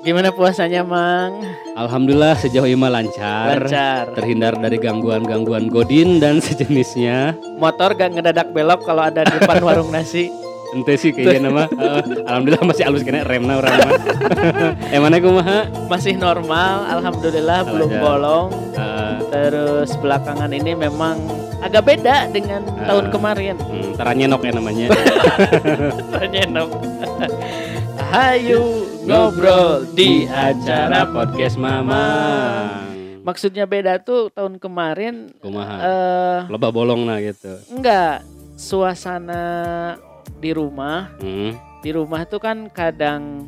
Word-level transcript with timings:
Gimana 0.00 0.32
puasanya, 0.32 0.80
Mang? 0.80 1.44
Alhamdulillah 1.76 2.32
sejauh 2.34 2.64
ini 2.64 2.72
lancar. 2.74 3.60
Lancar. 3.60 4.16
Terhindar 4.16 4.56
dari 4.56 4.80
gangguan-gangguan 4.80 5.68
godin 5.68 6.16
dan 6.16 6.40
sejenisnya. 6.40 7.36
Motor 7.60 7.92
gak 7.92 8.16
ngedadak 8.16 8.48
belok 8.50 8.80
kalau 8.82 9.04
ada 9.04 9.20
di 9.22 9.34
depan 9.36 9.60
warung 9.60 9.92
nasi. 9.92 10.32
Ente 10.70 10.94
sih 10.96 11.10
kayaknya 11.10 11.50
nama. 11.50 11.64
Eh, 11.74 12.02
Alhamdulillah 12.24 12.62
masih 12.64 12.84
halus 12.86 13.02
kena 13.02 13.26
remna 13.26 13.58
orang 13.58 13.74
mah. 13.76 13.92
Emangnya 14.94 15.18
kumaha? 15.18 15.58
Masih 15.90 16.14
normal, 16.14 16.86
alhamdulillah 16.88 17.66
belum 17.66 17.90
Aja. 17.90 18.00
bolong. 18.00 18.48
Eh, 18.72 19.14
Terus 19.30 19.90
belakangan 19.98 20.48
ini 20.48 20.72
memang 20.72 21.18
agak 21.60 21.84
beda 21.84 22.30
dengan 22.30 22.62
Ah. 22.78 22.86
tahun 22.88 23.10
kemarin. 23.10 23.54
hmm, 23.58 23.98
teranyenok 23.98 24.40
ya 24.40 24.52
namanya. 24.54 24.86
Nyenok. 26.32 26.70
Hayu 28.10 28.90
ngobrol 29.06 29.86
di 29.94 30.26
acara 30.26 31.06
podcast 31.06 31.54
Mama. 31.54 32.02
Maksudnya 33.22 33.70
beda 33.70 34.02
tuh 34.02 34.34
tahun 34.34 34.58
kemarin 34.58 35.30
Kumaha? 35.38 35.76
eh 35.78 36.38
Loba 36.50 36.74
bolong 36.74 37.06
nah 37.06 37.22
gitu. 37.22 37.54
enggak 37.70 38.26
suasana 38.58 39.94
di 40.42 40.50
rumah 40.50 41.14
Hmm. 41.22 41.54
di 41.86 41.90
rumah 41.94 42.26
tuh 42.26 42.42
kan 42.42 42.66
kadang 42.74 43.46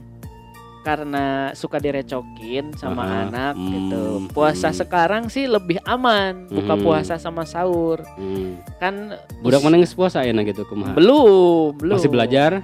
karena 0.87 1.51
suka 1.59 1.83
direcokin 1.83 2.71
sama 2.79 3.03
Aha, 3.03 3.19
anak 3.27 3.55
hmm, 3.59 3.71
gitu. 3.71 4.03
Puasa 4.31 4.71
hmm. 4.71 4.79
sekarang 4.79 5.23
sih 5.27 5.51
lebih 5.51 5.83
aman 5.83 6.47
buka 6.47 6.79
Hmm. 6.79 6.83
puasa 6.87 7.19
sama 7.19 7.43
sahur. 7.43 7.99
Hmm. 8.15 8.63
Kan 8.79 9.19
Budak 9.43 9.59
mana 9.67 9.83
puasa 9.91 10.23
ya 10.23 10.31
gitu 10.31 10.63
kumaha? 10.71 10.95
belum, 10.95 11.75
belum. 11.83 11.99
Masih 11.99 12.11
belajar? 12.11 12.63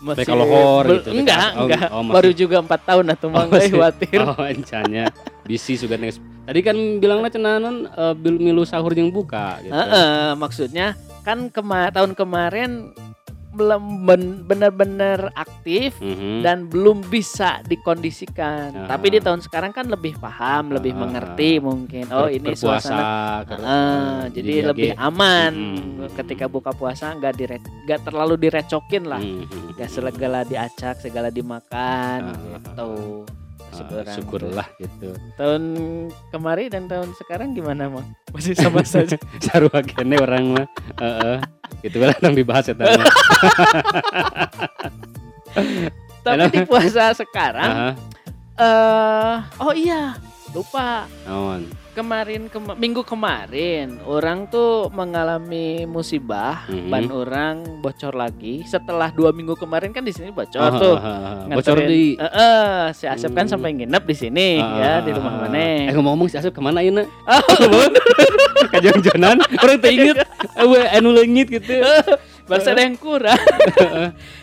Masih 0.00 0.24
lohor 0.28 0.84
bel- 0.84 0.96
gitu, 0.98 1.10
Enggak, 1.12 1.48
oh, 1.54 1.64
enggak. 1.64 1.88
oh, 1.88 2.00
masih- 2.00 2.16
Baru 2.16 2.30
juga 2.32 2.56
empat 2.58 2.80
tahun 2.82 3.06
atau 3.10 3.26
Oh, 3.26 3.32
mang 3.32 3.48
masih- 3.48 3.60
euy 3.62 3.72
khawatir. 3.76 4.20
Oh, 4.22 4.42
encanya. 4.42 5.04
Bisi 5.44 5.74
sudah 5.74 5.96
next. 5.96 6.18
Tadi 6.42 6.60
kan 6.60 6.76
bilangnya 6.96 7.28
cenanan 7.28 7.76
bil 8.16 8.36
milu 8.36 8.64
sahur 8.64 8.90
yang 8.90 9.08
buka 9.08 9.60
gitu. 9.60 9.70
Heeh, 9.70 10.32
maksudnya 10.34 10.86
kan 11.20 11.46
kema 11.46 11.90
tahun 11.90 12.14
kemarin 12.14 12.96
belum 13.50 14.06
ben- 14.06 14.40
benar-benar 14.46 15.34
aktif 15.34 15.98
Mhm. 15.98 16.40
dan 16.40 16.70
belum 16.70 17.02
bisa 17.06 17.58
dikondisikan. 17.66 18.86
Ah. 18.86 18.88
Tapi 18.88 19.10
di 19.10 19.18
tahun 19.18 19.42
sekarang 19.42 19.74
kan 19.74 19.90
lebih 19.90 20.14
paham, 20.16 20.70
lebih 20.70 20.94
Ah. 20.94 20.98
mengerti 21.02 21.58
mungkin. 21.58 22.06
Oh, 22.14 22.30
Ber- 22.30 22.32
ini 22.32 22.54
berpuasa, 22.54 22.78
suasana 22.78 23.02
Ah, 23.02 23.40
eh, 23.50 24.20
jadi 24.30 24.50
dia 24.54 24.68
lebih 24.70 24.90
aman 24.94 25.52
Mm. 25.52 26.14
ketika 26.14 26.46
buka 26.46 26.70
puasa 26.70 27.10
nggak 27.12 27.34
dire 27.34 27.58
nggak 27.58 28.00
terlalu 28.06 28.34
direcokin 28.38 29.04
lah. 29.04 29.18
Mhm. 29.18 29.74
Nggak 29.74 29.90
segala 29.90 30.38
diacak, 30.46 31.02
segala 31.02 31.28
dimakan 31.28 32.20
Ah. 32.22 32.34
gitu. 32.54 32.90
Syukuran. 33.80 34.14
syukurlah 34.14 34.68
gitu. 34.76 35.08
Tahun 35.34 35.62
kemarin 36.28 36.68
dan 36.68 36.84
tahun 36.86 37.08
sekarang 37.16 37.48
gimana, 37.56 37.88
Mang? 37.88 38.08
Masih 38.30 38.52
sama 38.52 38.84
saja. 38.92 39.16
Sarua 39.40 39.80
kene 39.80 40.20
orang 40.20 40.44
mah. 40.52 40.66
Heeh. 41.00 41.36
Gitu 41.80 41.96
lah 41.98 42.12
yang 42.20 42.36
dibahas 42.36 42.68
ya 42.68 42.74
tadi. 42.76 43.00
Tapi 46.20 46.46
di 46.52 46.60
puasa 46.68 47.16
sekarang 47.16 47.96
eh 48.60 49.36
oh 49.56 49.72
iya, 49.72 50.12
lupa. 50.52 51.08
Naon? 51.24 51.64
Kemarin 51.90 52.46
kema- 52.46 52.78
minggu 52.78 53.02
kemarin 53.02 53.98
orang 54.06 54.46
tuh 54.46 54.86
mengalami 54.88 55.82
musibah, 55.84 56.62
Mhm. 56.64 56.86
ban 56.86 57.06
orang 57.10 57.56
bocor 57.78 58.14
lagi. 58.14 58.62
Setelah 58.62 59.10
dua 59.10 59.34
minggu 59.34 59.52
kemarin 59.52 59.90
kan 59.90 60.00
di 60.00 60.14
sini 60.14 60.30
bocor 60.30 60.60
Ah, 60.60 60.70
tuh. 60.72 60.94
ah, 60.94 61.02
ah, 61.02 61.18
ah. 61.44 61.56
Bocor 61.58 61.82
di 61.82 62.14
Eh, 62.14 62.22
eh, 62.22 62.82
si 62.94 63.04
Asep 63.04 63.30
kan 63.30 63.42
Hmm. 63.44 63.52
sampai 63.52 63.74
nginep 63.74 64.02
di 64.02 64.14
sini 64.14 64.48
ya 64.56 65.02
di 65.02 65.10
rumah 65.10 65.34
Ah, 65.34 65.40
mana. 65.44 65.58
Eh 65.82 65.90
ngomong-ngomong 65.90 66.26
si 66.26 66.38
Asep 66.38 66.54
ke 66.54 66.62
mana 66.62 66.78
ini? 66.78 67.02
Oh, 67.02 67.42
Kajang-janan 68.70 69.42
orang 69.56 69.78
teu 69.78 69.90
inget. 69.90 70.16
Eh 70.54 70.66
anu 70.94 71.10
leungit 71.10 71.50
gitu. 71.50 71.74
Bahasa 72.48 72.70
ada 72.70 72.82
yang 72.82 72.94
kurang. 72.94 73.38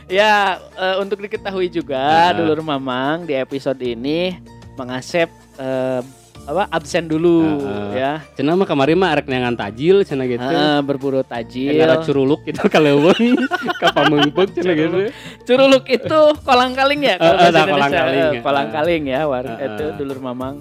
ya 0.05 0.59
eh, 0.73 0.95
untuk 0.99 1.19
diketahui 1.22 1.67
juga 1.67 2.27
Ah. 2.27 2.35
dulur 2.35 2.59
mamang 2.59 3.23
di 3.23 3.33
episode 3.33 3.79
ini 3.79 4.35
Mang 4.75 4.91
Asep 4.91 5.31
eh, 5.55 6.01
apa 6.47 6.63
absen 6.72 7.12
dulu 7.12 7.59
ah. 7.68 7.91
ya. 7.91 8.12
Cenah 8.40 8.56
mah 8.56 8.63
kamari 8.63 8.96
mah 8.96 9.12
arek 9.12 9.28
neangan 9.28 9.59
tajil 9.59 10.08
cenah 10.08 10.25
gitu. 10.31 10.47
Ah, 10.47 10.80
berburu 10.80 11.19
tajil. 11.19 11.75
Ngara 11.75 12.00
curuluk 12.08 12.47
gitu 12.47 12.63
kaleuweung 12.72 13.35
ka 13.84 13.91
pamengpeuk 13.91 14.56
cenah 14.56 14.75
gitu. 14.80 14.97
Curuluk 15.44 15.84
itu 15.91 16.19
kolang 16.47 16.72
kaling 16.72 17.03
ya 17.03 17.16
kalau 17.19 17.35
nah, 17.35 17.47
Indonesia. 17.52 17.68
kolang 17.75 17.91
kaling, 17.91 18.31
kolang 18.40 18.69
kaling 18.72 19.03
ya 19.12 19.22
war 19.28 19.46
Eh, 19.47 19.68
itu 19.68 19.85
eh. 19.91 19.94
dulur 20.00 20.19
mamang. 20.24 20.56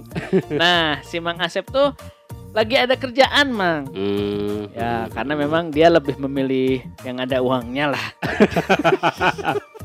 nah, 0.51 0.99
si 1.07 1.23
Mang 1.23 1.39
Asep 1.39 1.63
tuh 1.71 1.95
lagi 2.57 2.73
ada 2.73 2.97
kerjaan, 2.97 3.53
Mang. 3.53 3.85
Hmm. 3.93 4.73
Ya, 4.73 5.07
karena 5.13 5.37
memang 5.37 5.69
dia 5.69 5.93
lebih 5.93 6.17
memilih 6.17 6.81
yang 7.05 7.21
ada 7.21 7.45
uangnya 7.45 7.93
lah 7.93 8.07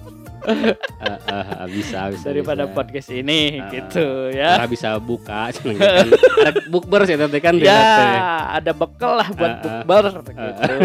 Ah, 1.02 1.18
ah, 1.28 1.66
bisa 1.66 2.10
bisa 2.10 2.28
daripada 2.28 2.64
bisa. 2.64 2.74
podcast 2.74 3.10
ini 3.10 3.58
Ah, 3.58 3.70
gitu 3.70 4.06
ya. 4.30 4.62
Bisa 4.66 4.98
buka 4.98 5.50
kan. 5.56 6.06
Ada 6.40 6.52
bukber 6.68 7.02
sih 7.04 7.16
teh 7.16 7.40
kan 7.40 7.56
Ya, 7.56 7.70
teh. 7.72 8.18
ada 8.58 8.72
bekal 8.72 9.18
lah 9.18 9.30
buat 9.30 9.52
Ah, 9.52 9.60
ah. 9.60 9.82
bukber 9.82 10.04
gitu. 10.24 10.76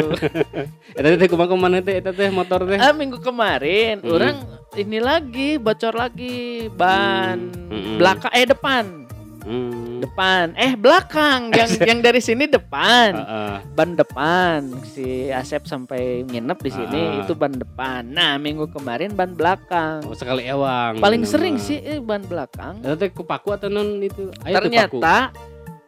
Teh 1.17 1.29
kumaha 1.29 1.47
ke 1.47 1.57
mana 1.57 1.79
teh 1.81 1.95
eta 1.95 2.11
teh 2.11 2.29
motor 2.29 2.65
teh? 2.65 2.77
Ah, 2.77 2.93
minggu 2.93 3.17
kemarin 3.19 3.99
Hmm. 3.99 4.13
orang 4.13 4.37
ini 4.75 4.99
lagi 4.99 5.57
bocor 5.57 5.95
lagi 5.95 6.69
ban 6.69 7.39
Hmm. 7.67 7.97
belakang 7.97 8.33
eh 8.33 8.45
depan 8.45 9.06
Hmm. 9.47 10.03
depan 10.03 10.59
eh 10.59 10.75
belakang 10.75 11.55
yang 11.55 11.71
yang 11.89 11.99
dari 12.03 12.19
sini 12.19 12.45
depan 12.45 13.15
Heeh. 13.15 13.55
ban 13.73 13.95
depan 13.95 14.59
si 14.85 15.31
Asep 15.31 15.65
sampai 15.65 16.27
nginep 16.27 16.59
di 16.59 16.71
sini 16.73 17.01
Ah. 17.07 17.23
itu 17.23 17.31
ban 17.31 17.55
depan 17.55 18.03
nah 18.05 18.35
minggu 18.37 18.67
kemarin 18.69 19.15
ban 19.15 19.31
belakang 19.31 20.03
Oh, 20.03 20.13
sekali 20.13 20.43
ewang. 20.45 20.99
paling 20.99 21.23
Gitu 21.23 21.31
sering 21.31 21.57
sih 21.57 21.79
eh, 21.79 22.03
ban 22.03 22.21
belakang 22.21 22.83
teh 22.83 23.07
kupaku 23.09 23.55
atau 23.55 23.71
non 23.71 24.03
itu? 24.03 24.35
Paku? 24.35 24.51
ternyata 24.51 25.31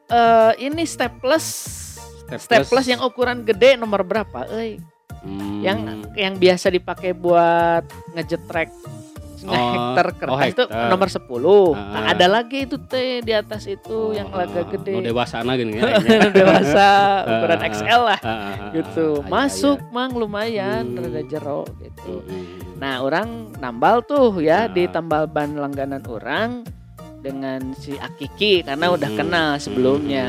eh 0.07 0.53
ini 0.63 0.87
staples 0.87 1.47
staples 2.39 2.87
yang 2.87 3.03
ukuran 3.03 3.43
gede 3.43 3.75
nomor 3.75 4.01
berapa 4.01 4.47
eh 4.55 4.79
Hmm. 5.19 5.59
yang 5.59 5.79
yang 6.15 6.39
biasa 6.39 6.71
dipakai 6.71 7.11
buat 7.11 7.83
ngejetrek 8.15 8.71
Oh, 9.45 9.55
hektar 9.55 10.07
kertas 10.17 10.35
oh, 10.35 10.41
itu 10.43 10.63
hektar. 10.65 10.89
nomor 10.89 11.09
10 11.09 11.21
Ah. 11.21 11.79
Nah, 11.79 12.05
ada 12.11 12.27
lagi 12.27 12.59
itu 12.65 12.77
teh 12.81 13.21
di 13.21 13.31
atas 13.31 13.63
itu 13.65 14.11
yang 14.11 14.27
Oh, 14.29 14.39
agak 14.39 14.67
Nu 14.67 14.73
gede 14.75 14.93
dewasa 15.05 15.45
gini 15.45 15.73
ya. 15.75 15.83
dewasa 16.39 16.89
ukuran 17.23 17.59
Ah. 17.59 17.69
XL 17.69 18.01
lah 18.05 18.19
Ah, 18.19 18.29
ah, 18.29 18.41
ah, 18.41 18.71
gitu 18.73 19.09
ah, 19.19 19.29
masuk 19.29 19.79
mang 19.89 20.11
lumayan 20.11 20.83
Hmm. 20.89 20.99
rada 21.01 21.23
jero 21.23 21.63
gitu 21.79 22.21
Hmm. 22.21 22.75
nah 22.77 22.99
orang 22.99 23.29
nambal 23.57 24.03
tuh 24.03 24.35
ya 24.39 24.61
Ah. 24.61 24.67
di 24.67 24.87
tambal 24.87 25.27
ban 25.27 25.55
langganan 25.55 26.03
orang 26.05 26.65
dengan 27.19 27.75
si 27.75 27.95
Akiki 27.95 28.63
karena 28.63 28.89
udah 28.89 29.07
Hmm. 29.07 29.19
kenal 29.19 29.51
sebelumnya 29.57 30.27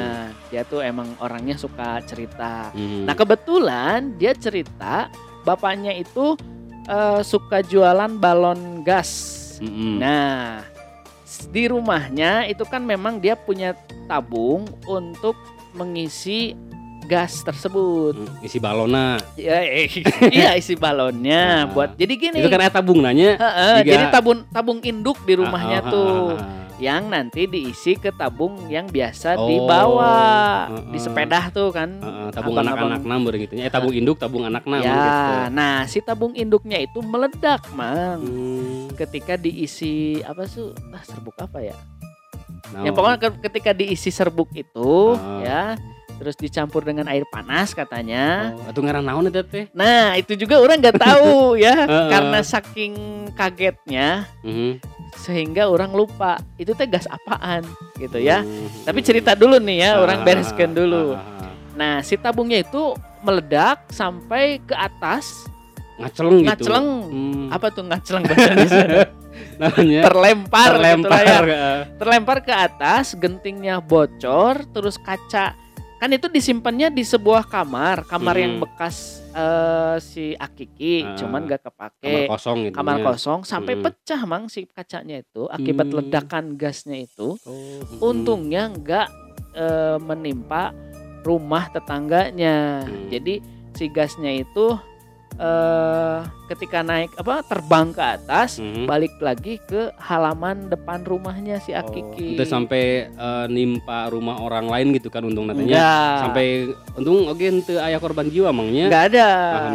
dia 0.48 0.62
tuh 0.64 0.82
emang 0.82 1.14
orangnya 1.18 1.54
suka 1.54 2.02
cerita 2.04 2.70
Hmm. 2.72 3.06
nah 3.06 3.14
kebetulan 3.14 4.18
dia 4.18 4.34
cerita 4.34 5.10
bapaknya 5.40 5.94
itu 5.94 6.34
eh, 6.90 7.22
suka 7.22 7.62
jualan 7.62 8.12
balon 8.16 8.82
gas 8.82 9.10
Mm-mm. 9.60 10.00
nah 10.00 10.66
s- 11.22 11.46
di 11.48 11.68
rumahnya 11.68 12.46
itu 12.46 12.64
kan 12.64 12.82
memang 12.82 13.18
dia 13.18 13.36
punya 13.36 13.78
tabung 14.06 14.66
untuk 14.84 15.38
mengisi 15.72 16.58
gas 17.06 17.42
tersebut 17.42 18.14
Hmm, 18.14 18.38
isi 18.40 18.58
balona. 18.58 19.18
Ya, 19.34 19.62
eh, 19.62 19.90
iya 20.32 20.54
isi 20.54 20.74
balonnya 20.74 21.66
Ah. 21.66 21.68
buat 21.68 21.90
jadi 21.94 22.14
gini. 22.16 22.38
Itu 22.38 22.48
kan 22.48 22.62
aya 22.62 22.70
tabung 22.70 23.02
nanya. 23.02 23.34
Heeh, 23.34 23.76
Jika- 23.82 23.90
jadi 23.92 24.06
tabung 24.10 24.40
tabung 24.48 24.78
induk 24.80 25.18
di 25.26 25.34
rumahnya 25.34 25.80
Ah, 25.80 25.86
ah, 25.86 25.92
tuh 25.92 26.06
ah, 26.06 26.38
ah. 26.38 26.69
Yang 26.80 27.08
nanti 27.08 27.44
diisi 27.44 27.94
ke 27.94 28.10
tabung 28.10 28.68
yang 28.68 28.88
biasa 28.88 29.36
Oh, 29.36 29.46
dibawa 29.46 30.16
heeh. 30.70 30.90
di 30.90 30.98
sepeda 30.98 31.48
tuh 31.50 31.70
kan. 31.70 31.92
Heeh, 31.94 32.28
tabung 32.32 32.56
Abang-abang. 32.56 32.88
anak-anak 32.96 33.02
nam 33.06 33.38
gitu. 33.38 33.54
Eh 33.54 33.68
tabung 33.68 33.92
induk, 33.92 34.16
tabung 34.16 34.44
anak 34.44 34.64
nam 34.64 34.80
ya, 34.80 34.88
gitu. 34.90 35.34
nah 35.52 35.84
si 35.86 36.00
tabung 36.00 36.32
induknya 36.34 36.80
itu 36.80 37.00
meledak, 37.00 37.68
Mang. 37.72 38.24
Hmm. 38.24 38.88
Ketika 38.96 39.36
diisi 39.36 39.94
apa 40.22 40.44
sih? 40.44 40.72
Ah, 40.90 41.04
serbuk 41.04 41.36
apa 41.36 41.60
ya? 41.62 41.76
Naon? 42.70 42.86
Ya 42.86 42.92
pokoknya 42.92 43.18
ke- 43.20 43.40
ketika 43.44 43.72
diisi 43.72 44.10
serbuk 44.10 44.48
itu 44.54 45.16
Ah. 45.16 45.40
ya, 45.42 45.62
terus 46.16 46.36
dicampur 46.36 46.82
dengan 46.82 47.08
air 47.08 47.24
panas 47.26 47.72
katanya. 47.72 48.56
Oh, 48.56 48.68
atuh 48.68 48.82
ngaran 48.82 49.02
naon 49.02 49.26
eta 49.26 49.42
teh? 49.42 49.68
Nah, 49.74 50.16
itu 50.16 50.36
juga 50.36 50.60
orang 50.60 50.78
nggak 50.78 50.96
tahu 50.96 51.56
ya, 51.56 51.76
karena 52.14 52.40
saking 52.40 52.94
kagetnya 53.34 54.28
Mhm. 54.42 54.80
Sehingga 55.16 55.70
orang 55.70 55.92
lupa 55.92 56.38
itu 56.58 56.74
teh 56.78 56.86
gas 56.86 57.10
apaan 57.10 57.66
gitu 57.98 58.18
ya. 58.22 58.44
Mhm. 58.46 58.86
Tapi 58.86 59.00
cerita 59.02 59.34
dulu 59.34 59.58
nih 59.58 59.78
ya, 59.86 59.92
orang 60.02 60.22
Ah, 60.22 60.26
bereskan 60.26 60.72
dulu. 60.74 61.16
ah, 61.16 61.22
ah, 61.22 61.44
ah. 61.50 61.54
Nah, 61.76 61.94
si 62.04 62.20
tabungnya 62.20 62.60
itu 62.62 62.94
meledak 63.24 63.88
sampai 63.90 64.60
ke 64.64 64.76
atas, 64.76 65.48
Ngaceleng 66.00 66.40
gitu. 66.40 66.48
ngaceleng. 66.48 66.88
Hmm. 67.12 67.48
Apa 67.52 67.68
tuh 67.76 67.84
ngaceleng 67.84 68.24
bahasa 68.24 68.48
Indonesia? 68.56 68.88
namanya 69.62 70.02
terlempar, 70.08 70.72
gitu 70.76 70.80
ya. 70.80 70.96
terlempar 70.96 71.44
eh. 71.48 71.80
terlempar 72.00 72.38
ke 72.44 72.54
atas, 72.56 73.06
gentingnya 73.16 73.80
bocor, 73.84 74.64
terus 74.72 74.96
kaca 75.00 75.56
kan 76.00 76.10
itu 76.10 76.28
disimpannya 76.28 76.88
di 76.90 77.04
sebuah 77.04 77.44
kamar, 77.46 78.08
kamar 78.08 78.36
yang 78.36 78.56
Mm. 78.56 78.62
bekas 78.62 79.20
eh, 79.30 79.98
si 80.00 80.34
Akiki, 80.34 81.04
Ah, 81.04 81.14
cuman 81.14 81.46
gak 81.46 81.62
kamar 81.62 81.92
kepake. 81.94 82.26
kosong 82.26 82.58
gitu 82.66 82.74
Kamar 82.74 82.98
ya. 82.98 83.06
kosong 83.06 83.40
sampai 83.44 83.74
Mm. 83.76 83.84
pecah 83.84 84.22
mang 84.24 84.48
si 84.48 84.66
kacanya 84.66 85.20
itu 85.20 85.46
akibat 85.46 85.86
Hmm. 85.86 85.98
ledakan 86.02 86.46
gasnya 86.56 86.98
itu. 87.00 87.36
Oh, 87.38 87.52
mm. 87.84 88.00
Untungnya 88.02 88.64
nggak 88.70 89.08
eh, 89.52 89.98
menimpa 90.00 90.72
rumah 91.22 91.68
tetangganya. 91.70 92.86
Hmm. 92.86 93.10
Jadi 93.10 93.42
si 93.72 93.86
gasnya 93.88 94.32
itu 94.32 94.78
eh 95.40 96.20
ketika 96.46 96.84
naik 96.84 97.16
apa 97.16 97.40
terbang 97.42 97.90
ke 97.90 98.04
atas 98.04 98.60
Mhm. 98.60 98.84
balik 98.84 99.16
lagi 99.20 99.56
ke 99.62 99.88
halaman 99.96 100.68
depan 100.68 101.00
rumahnya 101.02 101.64
si 101.64 101.72
Akiki. 101.72 102.36
Itu 102.36 102.44
sampai 102.44 103.08
eh, 103.08 103.46
nimpa 103.48 104.10
rumah 104.10 104.36
orang 104.38 104.68
lain 104.68 104.92
gitu 104.92 105.08
kan 105.08 105.24
untung 105.24 105.48
nantinya. 105.48 105.72
Enggak. 105.72 106.16
Sampai 106.22 106.48
untung 106.94 107.18
oke 107.26 107.40
ente 107.42 107.74
ayah 107.74 107.98
korban 107.98 108.28
jiwa 108.28 108.52
mangnya. 108.52 108.92
Enggak 108.92 109.06
ada. 109.10 109.30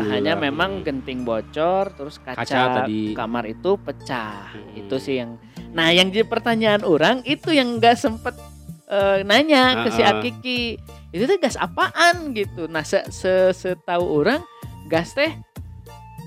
Hanya 0.06 0.36
memang 0.36 0.70
Hmm. 0.74 0.84
genting 0.84 1.24
bocor 1.24 1.94
terus 1.94 2.20
kaca, 2.20 2.38
Kaca 2.38 2.62
tadi. 2.82 3.16
kamar 3.16 3.44
itu 3.46 3.70
pecah. 3.78 4.52
Hmm. 4.52 4.76
Itu 4.76 5.00
sih 5.00 5.16
yang 5.16 5.40
Nah, 5.74 5.90
yang 5.90 6.06
jadi 6.06 6.22
pertanyaan 6.22 6.86
orang 6.86 7.24
itu 7.24 7.50
yang 7.50 7.66
enggak 7.72 7.96
sempet 7.96 8.36
eh, 8.84 9.24
nanya 9.24 9.82
ke 9.82 9.88
si 9.90 9.98
Ah, 9.98 10.12
ah. 10.12 10.20
Akiki. 10.20 10.76
Itu 11.08 11.24
teh 11.24 11.34
gas 11.36 11.56
apaan 11.56 12.30
gitu. 12.30 12.68
Nah, 12.68 12.82
se 12.82 13.00
se 13.08 13.32
setahu 13.50 14.20
orang 14.20 14.38
gas 14.84 15.12
teh 15.12 15.32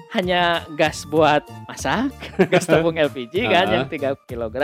hanya 0.09 0.63
gas 0.73 1.03
buat 1.03 1.43
masak, 1.67 2.15
gas 2.51 2.63
tabung 2.63 2.95
LPG 2.95 3.33
kan 3.53 3.65
Ah, 3.65 3.69
ah. 3.69 3.75
yang 3.75 3.85
3 3.87 4.15
kg. 4.25 4.57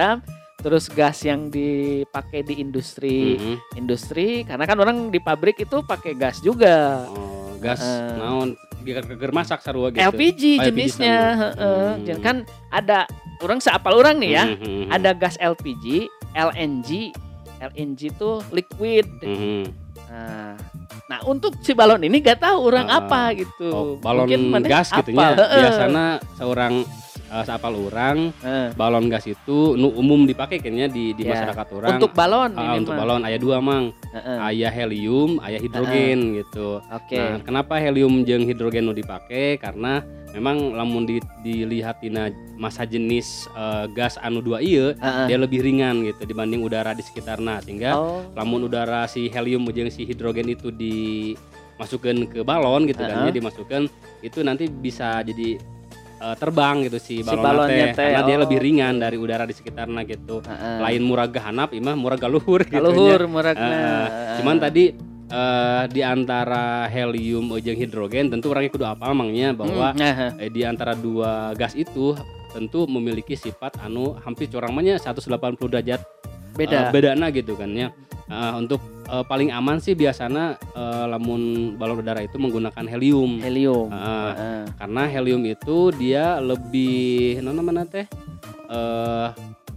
Terus 0.58 0.88
gas 0.88 1.20
yang 1.22 1.52
dipakai 1.52 2.40
di 2.42 2.64
industri 2.64 3.36
Mhm. 3.36 3.56
industri 3.76 4.48
karena 4.48 4.64
kan 4.64 4.80
orang 4.80 5.12
di 5.12 5.20
pabrik 5.20 5.60
itu 5.60 5.84
pakai 5.84 6.16
gas 6.16 6.40
juga. 6.40 7.04
Oh, 7.12 7.52
gas 7.60 7.84
Heeh. 7.84 8.16
naon 8.16 8.50
geger 8.84 9.32
masak 9.32 9.60
sarua 9.60 9.92
gitu. 9.92 10.00
LPG 10.00 10.42
Oh, 10.58 10.64
jenisnya, 10.68 11.18
heeh. 11.36 11.88
Hmm. 11.94 12.04
Jadi 12.04 12.20
kan 12.20 12.38
ada 12.68 13.04
orang 13.40 13.60
seapal 13.60 13.92
orang 13.94 14.20
nih 14.20 14.32
ya, 14.34 14.46
Mhm. 14.50 14.88
ada 14.88 15.12
gas 15.12 15.36
LPG, 15.36 16.08
LNG, 16.32 17.12
LNG 17.60 18.12
itu 18.12 18.32
liquid. 18.50 19.08
Mhm. 19.20 19.68
Nah, 20.14 20.54
nah 21.10 21.20
untuk 21.26 21.58
si 21.66 21.74
balon 21.74 22.06
ini 22.06 22.22
gak 22.22 22.46
tahu 22.46 22.70
orang 22.70 22.86
Ah. 22.86 23.02
apa 23.02 23.34
gitu. 23.34 23.68
Oh, 23.74 23.86
balon 23.98 24.30
Mungkin 24.30 24.62
gas 24.70 24.94
gitu 24.94 25.10
heeh. 25.42 25.62
Biasanya 25.66 26.06
seorang 26.38 26.74
eh, 27.34 27.44
seapal 27.44 27.74
orang 27.74 28.30
Heeh. 28.38 28.68
balon 28.74 29.10
gas 29.10 29.26
itu 29.26 29.74
nu 29.74 29.90
umum 29.90 30.24
dipakai 30.24 30.58
kayaknya 30.58 30.86
di 30.88 31.12
di 31.12 31.24
Ya. 31.24 31.34
masyarakat 31.34 31.68
orang. 31.74 31.98
Untuk 31.98 32.14
balon 32.14 32.52
Ah, 32.54 32.62
ini 32.70 32.76
untuk 32.80 32.94
mah. 32.94 33.00
balon 33.02 33.22
ayah 33.24 33.40
dua 33.40 33.58
mang, 33.60 33.86
Heeh. 34.08 34.38
ayah 34.48 34.72
helium, 34.72 35.42
ayah 35.42 35.58
hidrogen 35.58 36.20
gitu. 36.38 36.78
Oke. 36.86 37.18
Nah, 37.18 37.42
kenapa 37.42 37.74
helium 37.76 38.22
jeung 38.22 38.44
hidrogen 38.44 38.86
nu 38.86 38.94
dipakai? 38.94 39.58
Karena 39.58 40.06
memang 40.30 40.74
lamun 40.74 41.06
di, 41.06 41.18
dilihat 41.40 41.98
tina 42.00 42.28
masa 42.56 42.84
jenis 42.84 43.26
eh, 43.52 43.86
gas 43.90 44.18
anu 44.18 44.40
dua 44.40 44.60
ieu 44.60 44.94
Heeh. 44.94 45.26
dia 45.28 45.38
lebih 45.38 45.60
ringan 45.60 46.02
gitu 46.04 46.24
dibanding 46.24 46.60
udara 46.60 46.92
di 46.92 47.02
sekitarna 47.02 47.58
sehingga 47.60 47.92
Oh. 47.94 48.22
lamun 48.34 48.64
udara 48.64 49.06
si 49.06 49.26
helium 49.28 49.66
jeung 49.68 49.88
si 49.88 50.04
hidrogen 50.04 50.48
itu 50.48 50.70
dimasukkan 50.70 52.16
ke 52.28 52.40
balon 52.42 52.86
gitu 52.86 53.02
kan 53.02 53.18
Heeh. 53.20 53.30
ya 53.30 53.36
dimasukkan 53.36 53.82
itu 54.22 54.40
nanti 54.42 54.66
bisa 54.68 55.22
jadi 55.22 55.58
eh, 56.24 56.36
terbang 56.36 56.76
gitu 56.82 56.98
si 56.98 57.20
Si 57.20 57.22
balon 57.22 57.44
balonnya 57.44 57.92
teh 57.92 58.08
karena 58.10 58.22
dia 58.24 58.36
oh. 58.36 58.42
lebih 58.42 58.58
ringan 58.58 58.96
dari 58.96 59.18
udara 59.18 59.44
di 59.44 59.52
sekitarnya 59.52 60.02
gitu 60.06 60.40
Heeh. 60.42 60.78
lain 60.80 61.02
murah 61.04 61.28
gahanap 61.28 61.70
imah 61.72 61.94
murah 61.94 62.16
galuhur 62.16 62.64
gitu 62.64 62.80
Kaluhur 62.80 63.20
nya. 63.20 63.28
muragna. 63.28 63.68
Eh, 63.70 64.08
cuman 64.40 64.56
tadi 64.58 64.84
eh, 65.26 65.84
di 65.88 66.02
antara 66.02 66.64
helium 66.88 67.52
jeung 67.58 67.76
hidrogen 67.76 68.30
tentu 68.30 68.48
orangnya 68.48 68.72
kudu 68.72 68.86
apal 68.86 69.12
mangnya 69.12 69.52
bahwa 69.52 69.92
Hmm, 69.92 70.40
eh, 70.40 70.48
di 70.48 70.64
antara 70.64 70.96
dua 70.96 71.52
gas 71.54 71.74
itu 71.74 72.16
tentu 72.50 72.86
memiliki 72.86 73.34
sifat 73.34 73.78
anu 73.80 74.14
hampir 74.20 74.46
curang 74.46 74.72
mahnya 74.72 74.96
180 74.96 75.26
derajat 75.68 76.02
beda. 76.54 76.78
eh, 76.80 76.92
bedana 76.92 77.28
gitu 77.30 77.54
kan 77.54 77.70
ya. 77.70 77.90
Eh, 78.24 78.54
untuk 78.56 78.78
eh, 79.04 79.26
paling 79.26 79.50
aman 79.50 79.78
sih 79.78 79.94
biasanya 79.94 80.54
eh, 80.72 81.06
lamun 81.08 81.42
balon 81.76 82.00
udara 82.00 82.22
itu 82.22 82.38
menggunakan 82.38 82.86
helium. 82.86 83.42
Helium. 83.42 83.90
Eh, 83.90 83.98
Heeh. 83.98 84.53
Karena 84.84 85.08
helium 85.08 85.48
itu 85.48 85.96
dia 85.96 86.44
lebih 86.44 87.40
non 87.40 87.56
mana 87.64 87.88
teh? 87.88 88.04
Eh 88.68 89.28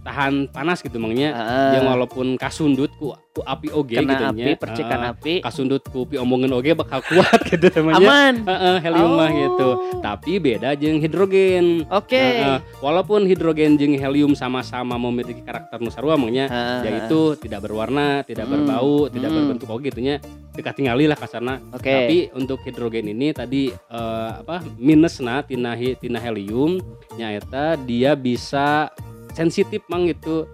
tahan 0.07 0.33
panas 0.47 0.79
gitu 0.79 0.95
mangnya. 0.95 1.35
Heeh. 1.35 1.71
Yang 1.75 1.85
walaupun 1.85 2.27
kasundut 2.35 2.91
ku, 2.95 3.11
ku 3.11 3.41
api 3.43 3.67
oge 3.69 3.99
gitu 3.99 4.23
api, 4.23 4.55
percikan 4.55 4.99
Eh, 5.03 5.11
api. 5.11 5.33
kasundut 5.39 5.83
ku 5.83 6.03
pi 6.03 6.15
omongan 6.15 6.49
oge 6.53 6.71
bakal 6.73 7.03
kuat 7.03 7.43
gitu 7.51 7.67
namanya. 7.75 7.99
Aman. 7.99 8.33
Heeh, 8.41 8.77
helium 8.81 9.11
mah 9.13 9.27
Oh. 9.27 9.35
gitu. 9.35 9.69
Tapi 9.99 10.33
beda 10.37 10.69
jeung 10.73 10.97
hidrogen. 10.97 11.83
Oke. 11.87 12.15
Heeh, 12.15 12.57
walaupun 12.79 13.27
hidrogen 13.27 13.75
jeung 13.75 13.93
helium 13.93 14.31
sama-sama 14.33 14.95
memiliki 14.97 15.41
karakter 15.41 15.77
nu 15.77 15.91
sarua 15.91 16.15
mangnya, 16.15 16.47
Heeh. 16.47 16.79
yaitu 16.87 17.35
tidak 17.35 17.61
berwarna, 17.61 18.23
tidak 18.23 18.47
Hmm. 18.47 18.63
berbau, 18.63 19.05
tidak 19.07 19.27
Hmm. 19.27 19.37
berbentuk 19.43 19.67
oge 19.69 19.89
gitu 19.89 19.99
nya. 19.99 20.15
Dekat 20.51 20.73
tinggali 20.73 21.05
lah 21.05 21.13
kasarna. 21.13 21.59
Oke. 21.69 21.85
Tapi 21.85 22.17
untuk 22.33 22.63
hidrogen 22.63 23.05
ini 23.05 23.29
tadi 23.29 23.69
eh, 23.69 24.31
apa 24.37 24.63
minusna 24.77 25.41
tina 25.41 25.73
hi- 25.73 25.93
tina 25.93 26.17
helium 26.17 26.79
nyaeta 27.13 27.77
dia 27.79 28.13
bisa 28.13 28.89
sensitif 29.37 29.85
mang 29.85 30.09
gitu. 30.09 30.49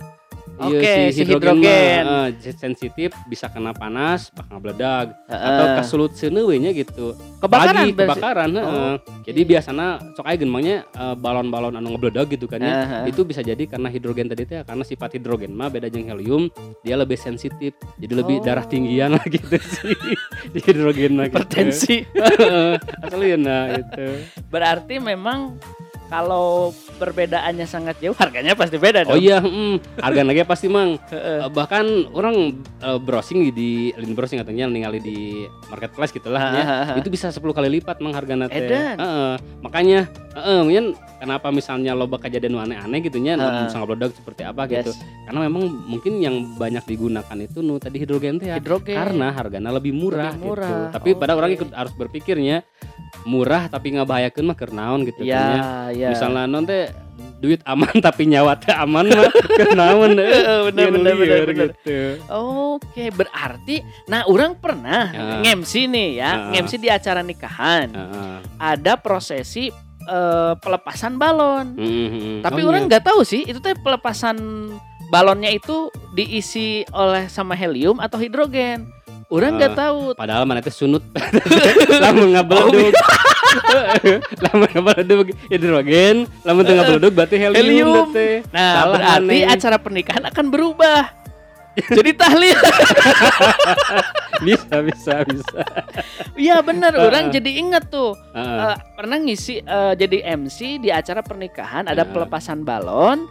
Ieu 0.53 0.77
Oke, 0.77 1.09
si 1.09 1.25
hidrogen 1.25 1.57
mah, 1.57 1.65
hidrogen. 1.65 2.05
eh, 2.37 2.53
sensitif 2.53 3.09
bisa 3.25 3.49
kena 3.49 3.73
panas, 3.73 4.29
bakal 4.29 4.61
meledak 4.61 5.09
Heeh. 5.25 5.49
atau 5.49 5.65
kasulut 5.73 6.13
seunewe 6.13 6.61
nya 6.61 6.69
gitu 6.69 7.17
kebakaran 7.41 7.73
lagi 7.81 7.91
kebakaran 7.97 8.49
heeh. 8.53 8.69
Oh, 8.69 8.95
jadi 9.25 9.41
biasanya 9.41 9.87
sok 10.13 10.29
aya 10.29 10.37
gemangnya 10.37 10.77
eh, 10.85 11.15
balon-balon 11.17 11.73
anu 11.73 11.97
ngebledak 11.97 12.29
gitu 12.29 12.45
kan 12.45 12.61
ya 12.61 12.85
Aha. 12.85 12.97
itu 13.03 13.25
bisa 13.25 13.41
jadi 13.41 13.65
karena 13.65 13.89
hidrogen 13.89 14.29
tadi 14.29 14.45
teh 14.45 14.61
karena 14.61 14.85
sifat 14.85 15.17
hidrogen 15.17 15.57
mah 15.57 15.73
beda 15.73 15.89
jeung 15.89 16.05
helium 16.05 16.43
dia 16.85 17.01
lebih 17.01 17.17
sensitif 17.17 17.73
jadi 17.97 18.13
lebih 18.13 18.37
Oh. 18.37 18.45
darah 18.45 18.67
tinggian 18.67 19.17
lah 19.17 19.25
gitu 19.33 19.57
sih 19.57 19.97
di 20.53 20.59
hidrogen 20.61 21.17
mah 21.17 21.33
gitu. 21.33 21.39
Hipertensi. 21.39 21.97
Heeh, 22.13 22.77
asli 23.01 23.29
nah 23.41 23.73
itu 23.73 24.05
Berarti 24.47 25.01
memang 25.01 25.57
kalau 26.13 26.69
perbedaannya 27.01 27.65
sangat 27.65 27.97
jauh 27.97 28.13
harganya 28.13 28.53
pasti 28.53 28.77
beda 28.77 29.01
dong. 29.01 29.17
oh 29.17 29.19
iya 29.19 29.41
mm, 29.41 29.97
harga 29.97 30.21
lagi 30.21 30.45
pasti 30.45 30.69
mang. 30.69 31.01
Eh, 31.23 31.47
bahkan 31.55 31.87
orang 32.11 32.59
eh, 32.83 32.99
browsing 32.99 33.47
di 33.55 33.95
lini 33.95 34.11
browsing 34.11 34.43
katanya 34.43 34.67
ningali 34.67 34.99
di 34.99 35.47
marketplace 35.71 36.11
gitu 36.11 36.27
lah 36.29 36.41
ya. 36.51 36.63
Itu 36.99 37.07
bisa 37.07 37.31
10 37.31 37.39
kali 37.39 37.79
lipat 37.79 38.03
mang 38.03 38.11
hargana 38.11 38.51
teh. 38.51 38.59
Edan. 38.59 38.97
Heeh. 38.99 39.33
makanya 39.63 40.11
heeh 40.35 40.59
mungkin 40.67 40.85
kenapa 41.21 41.47
misalnya 41.55 41.95
loba 41.95 42.19
kejadian 42.19 42.51
nu 42.51 42.59
aneh-aneh 42.59 42.99
gitu 42.99 43.23
nya 43.23 43.39
nu 43.39 43.71
sangat 43.71 43.95
meledak 43.95 44.11
seperti 44.19 44.43
apa 44.43 44.67
gitu. 44.67 44.91
Yes. 44.91 44.99
Karena 45.23 45.39
memang 45.47 45.63
mungkin 45.87 46.19
yang 46.19 46.35
banyak 46.59 46.83
digunakan 46.83 47.37
itu 47.39 47.63
nu 47.63 47.79
tadi 47.79 48.03
hidrogen 48.03 48.43
teh 48.43 48.51
ya. 48.51 48.59
Hidrogen. 48.59 48.99
Karena 48.99 49.31
harganya 49.31 49.71
lebih 49.71 49.95
murah, 49.95 50.35
Lebih 50.35 50.43
murah. 50.43 50.67
gitu. 50.67 50.83
Tapi 50.99 51.09
pada 51.15 51.31
Oke. 51.33 51.39
orang 51.39 51.51
ikut 51.55 51.69
harus 51.71 51.93
berpikirnya 51.95 52.67
murah 53.23 53.71
tapi 53.71 53.95
ngabahayakeun 53.95 54.45
mah 54.45 54.57
keur 54.57 54.75
naon 54.75 55.07
gitu 55.07 55.23
ya. 55.23 55.39
Ya, 55.95 56.02
ya. 56.03 56.09
Misalnya 56.11 56.43
non 56.45 56.63
teh 56.63 56.91
duit 57.39 57.59
aman 57.63 57.91
tapi 58.05 58.23
nyawa 58.25 58.55
teh 58.55 58.71
aman 58.71 59.03
mah 59.05 59.27
Heeh, 59.51 60.59
bener, 60.65 60.87
bener, 60.89 60.89
bener, 60.91 61.13
liar 61.15 61.43
bener. 61.43 61.69
gitu. 61.75 61.97
Oke, 62.29 63.09
berarti 63.09 63.79
nah 64.05 64.23
orang 64.25 64.55
pernah 64.55 65.11
Ya. 65.11 65.39
ngemsi 65.41 65.85
nih 65.85 66.09
ya, 66.15 66.31
Ya. 66.31 66.31
ngemsi 66.51 66.75
di 66.77 66.87
acara 66.87 67.19
nikahan. 67.21 67.87
Heeh. 67.89 68.35
Ada 68.57 68.95
prosesi 68.95 69.67
eh, 70.03 70.53
pelepasan 70.57 71.15
balon. 71.15 71.75
Mm-mm. 71.75 72.39
Tapi 72.41 72.59
Oh, 72.61 72.67
orang 72.67 72.83
iya. 72.83 72.89
nggak 72.89 73.05
tahu 73.05 73.23
sih 73.23 73.43
itu 73.43 73.59
teh 73.59 73.71
pelepasan 73.73 74.35
balonnya 75.07 75.47
itu 75.47 75.87
diisi 76.11 76.83
oleh 76.89 77.27
sama 77.27 77.53
helium 77.53 77.99
atau 77.99 78.17
hidrogen. 78.17 78.83
Orang 79.27 79.55
nggak 79.55 79.73
Ah, 79.73 79.79
tahu. 79.87 79.99
Padahal 80.13 80.43
mana 80.43 80.59
teh 80.59 80.69
sunut. 80.69 81.01
lamun 82.03 82.35
ngabeledug. 82.35 82.91
Lamun 84.49 84.67
ngabeledug 84.69 85.27
hidrogen, 85.49 86.15
lamun 86.43 86.61
teu 86.63 86.73
ngabeledug 86.77 87.13
berarti 87.13 87.35
helium, 87.37 87.57
Helium. 87.59 88.07
Nah, 88.49 88.71
Salah 88.73 88.97
berarti 88.99 89.37
aneh. 89.39 89.43
acara 89.47 89.77
pernikahan 89.79 90.23
akan 90.29 90.45
berubah. 90.49 91.01
Jadi 91.73 92.11
tahlil. 92.13 92.53
bisa 94.45 94.75
bisa 94.85 95.13
bisa. 95.25 95.61
Iya 96.37 96.61
benar, 96.61 96.93
orang 96.93 97.33
jadi 97.33 97.49
ingat 97.49 97.89
tuh. 97.89 98.13
Eh, 98.33 98.75
pernah 98.93 99.17
ngisi 99.17 99.65
eh, 99.65 99.93
jadi 99.97 100.37
MC 100.37 100.77
di 100.77 100.93
acara 100.93 101.25
pernikahan 101.25 101.89
ada 101.89 102.05
pelepasan 102.05 102.61
balon 102.61 103.25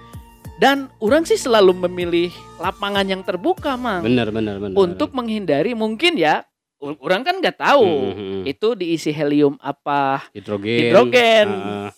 dan 0.58 0.90
orang 0.98 1.22
sih 1.26 1.38
selalu 1.38 1.86
memilih 1.86 2.30
lapangan 2.58 3.06
yang 3.06 3.22
terbuka, 3.22 3.78
Mang. 3.78 4.02
bener 4.02 4.30
bener 4.34 4.58
bener. 4.58 4.74
Untuk 4.78 5.14
menghindari 5.14 5.74
mungkin 5.78 6.18
ya 6.18 6.42
orang 6.82 7.22
kan 7.22 7.38
nggak 7.38 7.56
tahu 7.56 7.86
Mhm. 8.10 8.40
itu 8.44 8.68
diisi 8.74 9.10
helium 9.10 9.54
apa 9.56 10.26
hidrogen. 10.30 10.78
hidrogen. 10.82 11.48
Heeh. 11.48 11.88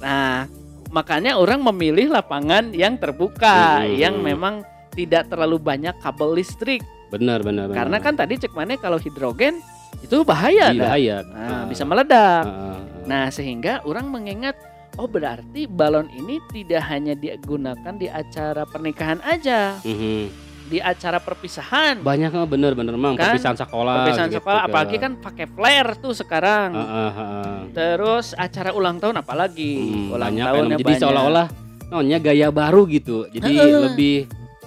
Nah, 0.00 0.48
makanya 0.90 1.36
orang 1.36 1.60
memilih 1.62 2.08
lapangan 2.08 2.72
yang 2.72 2.96
terbuka 2.96 3.82
Hmm. 3.82 3.94
yang 3.94 4.14
memang 4.18 4.64
tidak 4.90 5.26
terlalu 5.26 5.58
banyak 5.58 5.94
kabel 5.98 6.32
listrik 6.32 6.80
benar 7.10 7.42
benar 7.42 7.66
benar. 7.66 7.76
karena 7.76 7.98
kan 8.00 8.14
tadi 8.14 8.34
cek 8.36 8.52
mana 8.52 8.74
kalau 8.74 8.96
hidrogen 8.96 9.58
itu 10.00 10.22
bahaya 10.22 10.70
Iya, 10.70 10.80
bahaya. 10.80 11.16
Nah, 11.24 11.46
Ah, 11.46 11.64
bisa 11.64 11.82
meledak 11.82 12.42
ah, 12.42 12.50
ah. 12.74 12.80
Nah, 13.04 13.28
sehingga 13.28 13.84
orang 13.84 14.08
mengingat 14.08 14.56
oh 14.94 15.04
berarti 15.04 15.66
balon 15.66 16.06
ini 16.08 16.38
tidak 16.48 16.82
hanya 16.84 17.12
digunakan 17.12 17.92
di 17.92 18.06
acara 18.06 18.62
pernikahan 18.64 19.18
aja, 19.20 19.78
Mhm. 19.80 20.30
Di 20.64 20.78
acara 20.78 21.18
perpisahan. 21.18 22.00
banyak 22.00 22.30
mah 22.30 22.46
bener-bener 22.46 22.94
mang 22.94 23.14
Kan? 23.14 23.30
perpisahan 23.30 23.52
sekolah 23.54 23.94
perpisahan 24.02 24.28
gitu 24.28 24.40
sekolah 24.40 24.58
kan. 24.58 24.68
apalagi 24.68 24.96
kan 24.96 25.12
pakai 25.16 25.46
flare 25.46 25.90
tuh 25.96 26.12
sekarang. 26.12 26.72
Ah, 26.72 26.80
ah, 26.80 26.90
ah, 26.90 27.12
ah. 27.12 27.58
Terus 27.68 28.32
acara 28.32 28.72
ulang 28.72 28.96
tahun 28.96 29.20
apalagi? 29.20 29.72
Hmm, 29.76 30.08
ulang 30.10 30.30
banyak 30.30 30.44
tahunnya 30.46 30.68
kan. 30.70 30.80
jadi 30.80 30.92
seolah-olah 30.98 31.46
nonnya 31.86 32.18
gaya 32.18 32.48
baru 32.48 32.88
gitu 32.88 33.28
jadi 33.28 33.44
Heeh. 33.46 33.80
lebih 33.86 34.16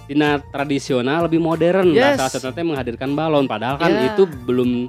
tina 0.06 0.40
tradisional 0.40 1.28
lebih 1.28 1.42
modern 1.42 1.92
Yes. 1.92 2.16
nah, 2.16 2.30
salah 2.30 2.54
satunya 2.54 2.64
menghadirkan 2.64 3.12
balon 3.12 3.44
padahal 3.44 3.76
kan 3.76 3.92
Ya. 3.92 4.14
itu 4.14 4.24
belum 4.24 4.88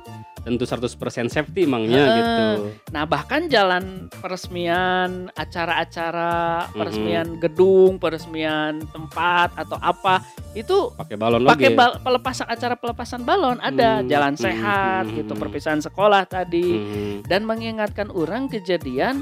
tentu 0.49 0.65
100% 0.65 0.89
safety 1.29 1.63
emangnya 1.63 2.03
Heeh. 2.03 2.17
gitu 2.17 2.45
Nah, 2.89 3.05
bahkan 3.05 3.47
jalan 3.47 4.09
peresmian 4.11 5.29
acara-acara 5.31 6.33
peresmian 6.73 7.37
gedung, 7.37 7.97
peresmian 7.97 8.81
tempat 8.89 9.53
atau 9.55 9.77
apa 9.77 10.25
itu 10.53 10.91
pakai 10.93 11.15
balon 11.15 11.45
pakai 11.45 11.69
lagi 11.69 11.77
bal- 11.77 12.01
pelepasan 12.01 12.49
acara 12.49 12.75
pelepasan 12.75 13.23
balon 13.23 13.61
ada 13.61 14.01
Hmm, 14.01 14.09
jalan 14.09 14.33
hmm, 14.33 14.41
sehat 14.41 15.05
hmm, 15.05 15.15
gitu 15.15 15.33
hmm. 15.33 15.41
perpisahan 15.41 15.79
sekolah 15.79 16.25
tadi 16.25 16.67
Mhm. 16.67 17.15
dan 17.25 17.45
mengingatkan 17.45 18.09
orang 18.09 18.49
kejadian 18.49 19.21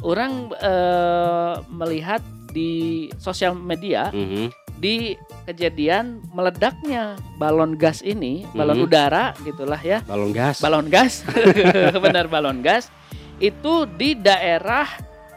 orang 0.00 0.50
eh, 0.56 1.54
melihat 1.68 2.24
di 2.48 2.72
sosial 3.16 3.54
media 3.54 4.08
Mhm. 4.10 4.61
Di 4.82 5.14
kejadian 5.46 6.18
meledaknya 6.34 7.14
balon 7.38 7.78
gas 7.78 8.02
ini 8.02 8.42
balon 8.50 8.82
Mhm. 8.82 8.86
udara 8.90 9.30
gitulah 9.46 9.78
ya. 9.78 10.02
Balon 10.02 10.34
gas. 10.34 10.58
Balon 10.58 10.90
gas. 10.90 11.22
Benar 12.04 12.26
balon 12.26 12.58
gas. 12.60 12.90
Itu 13.38 13.86
di 13.86 14.18
daerah 14.18 14.90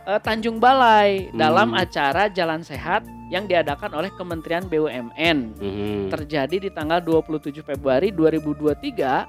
eh, 0.06 0.22
Tanjung 0.22 0.58
Balai 0.58 1.30
Hmm. 1.30 1.38
dalam 1.38 1.70
acara 1.74 2.30
jalan 2.30 2.62
sehat 2.62 3.06
yang 3.30 3.46
diadakan 3.46 3.90
oleh 3.94 4.14
Kementerian 4.14 4.66
BUMN 4.66 5.38
Mhm. 5.58 6.14
terjadi 6.14 6.62
di 6.62 6.70
tanggal 6.70 7.02
27 7.02 7.62
Februari 7.62 8.14
2023 8.14 9.26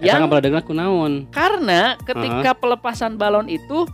Eta 0.00 0.20
yang 0.20 0.24
kunaon 0.64 1.28
karena 1.28 2.00
ketika 2.02 2.56
pelepasan 2.56 3.20
balon 3.20 3.52
itu 3.52 3.84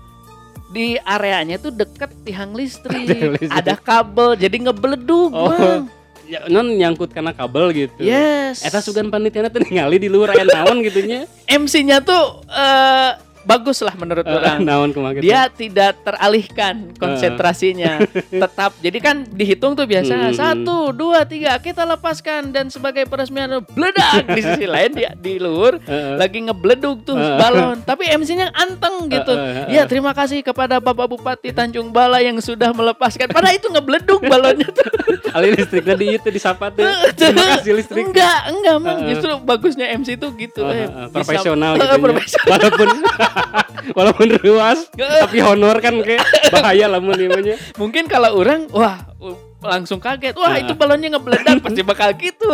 di 0.70 0.94
areanya 1.02 1.58
tuh 1.58 1.74
deket 1.74 2.14
tiang 2.22 2.54
listrik, 2.54 3.10
listrik. 3.10 3.50
ada 3.50 3.74
kabel 3.74 4.38
jadi 4.38 4.56
ngebeledug 4.56 5.30
Oh. 5.34 5.50
Bang. 5.50 5.90
ya, 6.30 6.46
non 6.46 6.70
nyangkut 6.70 7.10
karena 7.10 7.34
kabel 7.34 7.74
gitu 7.74 7.98
yes 8.00 8.62
Eta 8.62 8.78
sugan 8.78 9.10
panitiana 9.10 9.50
teh 9.50 9.58
ningali 9.58 9.98
di 9.98 10.06
luar 10.06 10.30
naon 10.30 10.78
gitunya 10.80 11.26
MC-nya 11.50 11.98
tuh 12.00 12.46
eh, 12.46 13.10
bagus 13.42 13.80
lah 13.80 13.94
menurut 13.94 14.22
Eh, 14.22 14.30
orang 14.30 14.58
naon 14.60 14.88
gitu 14.90 15.20
dia 15.20 15.48
tidak 15.48 15.96
teralihkan 16.00 16.92
konsentrasinya 16.94 18.04
tetap 18.42 18.76
jadi 18.78 18.98
kan 18.98 19.16
dihitung 19.26 19.72
tuh 19.72 19.84
biasa 19.84 20.12
Hmm. 20.12 20.34
satu 20.34 20.78
dua 20.90 21.24
tiga 21.24 21.56
kita 21.56 21.82
lepaskan 21.82 22.50
dan 22.50 22.68
sebagai 22.68 23.04
peresmian 23.04 23.48
bledak 23.66 24.28
di 24.28 24.40
sisi 24.40 24.66
lain 24.66 24.90
di, 24.90 25.02
di 25.16 25.34
luhur 25.36 25.80
Heeh. 25.80 26.14
lagi 26.14 26.38
ngebleduk 26.40 27.02
tuh 27.02 27.14
Heeh. 27.14 27.36
balon 27.36 27.76
tapi 27.80 28.04
MC-nya 28.06 28.52
anteng 28.52 29.06
gitu 29.06 29.32
Heeh, 29.32 29.54
heeh. 29.64 29.72
ya 29.72 29.82
terima 29.84 30.10
kasih 30.10 30.40
kepada 30.40 30.76
Bapak 30.76 31.08
Bupati 31.08 31.50
Tanjung 31.50 31.88
Balai 31.88 32.26
yang 32.26 32.36
sudah 32.38 32.70
melepaskan 32.70 33.28
padahal 33.28 33.54
itu 33.54 33.66
ngebleduk 33.66 34.20
balonnya 34.22 34.68
tuh 34.68 34.84
Ali 35.30 35.54
listriknya 35.54 35.94
di 35.94 36.06
itu 36.10 36.26
disapa 36.26 36.74
tuh. 36.74 36.82
Terima 37.14 37.54
kasih 37.54 37.70
listrik. 37.72 38.02
enggak 38.02 38.50
enggak 38.50 38.76
mang 38.76 38.98
Heeh. 38.98 39.14
justru 39.14 39.30
bagusnya 39.38 39.86
MC 39.94 40.18
tuh 40.18 40.34
gitu 40.34 40.66
eh, 40.66 40.90
heeh, 40.90 41.06
bisa- 41.06 41.14
profesional 41.14 41.72
Heeh, 41.72 41.86
gitu. 41.86 41.94
ya. 41.94 42.02
profesional. 42.02 42.48
Walaupun 42.50 42.88
walaupun 43.96 44.28
ruas 44.36 44.86
tapi 44.92 45.38
honor 45.40 45.78
kan 45.78 45.94
kayak 45.98 46.22
bahaya 46.50 46.86
lah 46.86 46.98
mun 46.98 47.14
ieu 47.14 47.28
mah 47.28 47.40
nya. 47.40 47.56
mungkin 47.76 48.06
kalau 48.06 48.34
orang 48.34 48.66
wah 48.70 49.02
uh, 49.18 49.36
langsung 49.60 49.98
kaget 49.98 50.32
wah 50.34 50.54
itu 50.54 50.72
balonnya 50.72 51.10
ngebeledak 51.10 51.60
pasti 51.64 51.82
bakal 51.82 52.10
gitu 52.14 52.48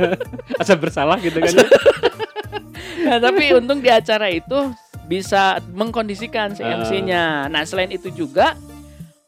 Asa 0.60 0.74
bersalah 0.74 1.18
gitu 1.18 1.38
kan. 1.38 1.52
ya. 1.52 1.66
nah, 3.04 3.18
tapi 3.20 3.52
untung 3.52 3.78
di 3.78 3.88
acara 3.88 4.28
itu 4.28 4.72
bisa 5.04 5.56
mengkondisikan 5.70 6.52
si 6.52 6.60
Heeh. 6.60 6.78
MC-nya 6.78 7.48
nah 7.48 7.64
selain 7.64 7.88
itu 7.88 8.08
juga 8.08 8.52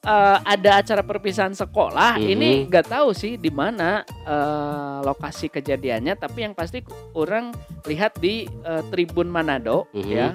eh, 0.00 0.38
ada 0.38 0.80
acara 0.80 1.00
perpisahan 1.00 1.52
sekolah 1.52 2.16
Mhm. 2.16 2.28
ini 2.30 2.50
nggak 2.66 2.88
tahu 2.90 3.12
sih 3.12 3.37
di 3.37 3.49
mana 3.49 4.00
eh, 4.06 4.99
lokasi 5.02 5.49
kejadiannya 5.49 6.14
tapi 6.14 6.38
yang 6.42 6.52
pasti 6.52 6.85
orang 7.12 7.52
lihat 7.85 8.16
di 8.16 8.44
eh, 8.47 8.82
Tribun 8.88 9.28
Manado 9.28 9.88
Mhm. 9.92 10.04
ya 10.06 10.28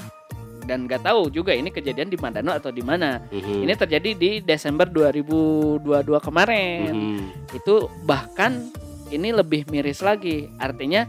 dan 0.65 0.89
nggak 0.89 1.05
tahu 1.05 1.29
juga 1.29 1.53
ini 1.53 1.69
kejadian 1.69 2.09
di 2.09 2.17
Manado 2.17 2.51
atau 2.51 2.73
di 2.73 2.81
mana 2.81 3.21
Mhm. 3.29 3.63
ini 3.63 3.73
terjadi 3.73 4.09
di 4.11 4.31
Desember 4.41 4.89
2022 4.89 6.19
kemarin 6.19 6.91
Mhm. 6.91 7.19
itu 7.53 7.75
bahkan 8.03 8.73
ini 9.07 9.29
lebih 9.29 9.69
miris 9.69 10.01
lagi 10.01 10.49
artinya 10.57 11.05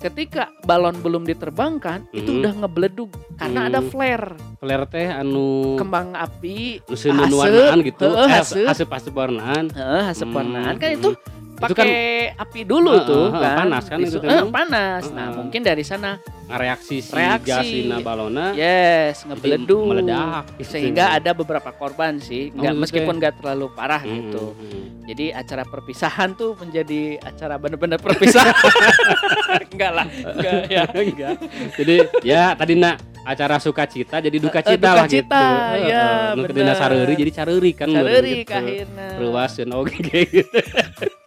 ketika 0.00 0.48
balon 0.64 0.96
belum 0.96 1.28
diterbangkan 1.28 2.08
itu 2.10 2.30
Mhm. 2.30 2.38
udah 2.40 2.52
ngebledug 2.64 3.10
karena 3.36 3.60
Mhm. 3.60 3.68
ada 3.68 3.80
flare 3.84 4.28
Flare 4.56 4.84
teh 4.86 5.08
anu 5.08 5.76
kembang 5.76 6.12
api 6.12 6.80
warnaan 6.84 7.78
gitu. 7.80 8.04
heeh, 8.06 8.28
Eh, 8.28 8.40
asep. 8.40 8.64
Asep-asep 8.68 9.12
warnaan. 9.12 9.72
Heeh, 9.72 10.04
Hmm, 10.12 10.32
warnaan 10.32 10.74
kan 10.76 10.88
itu 10.92 11.16
Itu 11.16 11.39
pakai 11.60 11.92
api 12.32 12.60
dulu 12.62 12.90
Heeh, 12.90 13.04
tuh 13.04 13.24
kan 13.30 13.54
panas 13.58 13.84
kan 13.84 13.98
itu 13.98 14.16
Disu- 14.16 14.22
Bang? 14.22 14.48
panas 14.48 15.02
nah 15.08 15.28
Heeh. 15.28 15.36
mungkin 15.36 15.60
dari 15.60 15.82
sana 15.82 16.16
Ngareaksi 16.42 16.96
si 16.98 17.12
Reaksi. 17.12 17.46
gas 17.46 17.62
dina 17.62 17.96
balona 18.00 18.50
yes 18.52 19.22
jadi 19.22 19.28
ngebeledug 19.28 19.82
meledak 19.86 20.44
gitu. 20.56 20.66
sehingga 20.68 21.14
ada 21.14 21.30
beberapa 21.30 21.70
korban 21.70 22.18
sih 22.18 22.50
nggak 22.50 22.72
Oh, 22.72 22.80
meskipun 22.80 23.14
ya. 23.14 23.18
nggak 23.20 23.34
terlalu 23.38 23.66
parah 23.70 24.00
Mhm, 24.00 24.10
gitu 24.16 24.44
mhm. 24.52 24.82
jadi 25.06 25.26
acara 25.36 25.62
perpisahan 25.62 26.32
tuh 26.32 26.56
menjadi 26.56 27.00
acara 27.20 27.54
bener-bener 27.54 27.98
perpisahan 27.98 28.50
enggak 29.70 29.92
lah 29.92 30.06
enggak 30.08 30.60
ya 30.66 30.82
Enggak. 31.00 31.34
Jadi 31.74 31.94
ya 32.22 32.42
tadi 32.52 32.74
nak 32.74 32.96
acara 33.22 33.56
sukacita 33.56 34.16
jadi 34.18 34.36
duka 34.36 34.58
cita 34.58 34.74
duka 34.74 34.90
lah 34.96 35.06
cita, 35.06 35.44
gitu. 35.76 35.86
ya, 35.86 36.04
Nu 36.32 36.40
bener. 36.40 36.48
kedina 36.50 36.72
sareuri 36.74 37.14
jadi 37.14 37.32
careuri 37.32 37.70
kan. 37.72 37.88
Careurik 37.88 38.42
gitu. 38.42 38.54
akhirnya 38.54 39.08
Ruasin 39.18 39.70
oke 39.70 39.96
gitu. 40.26 40.50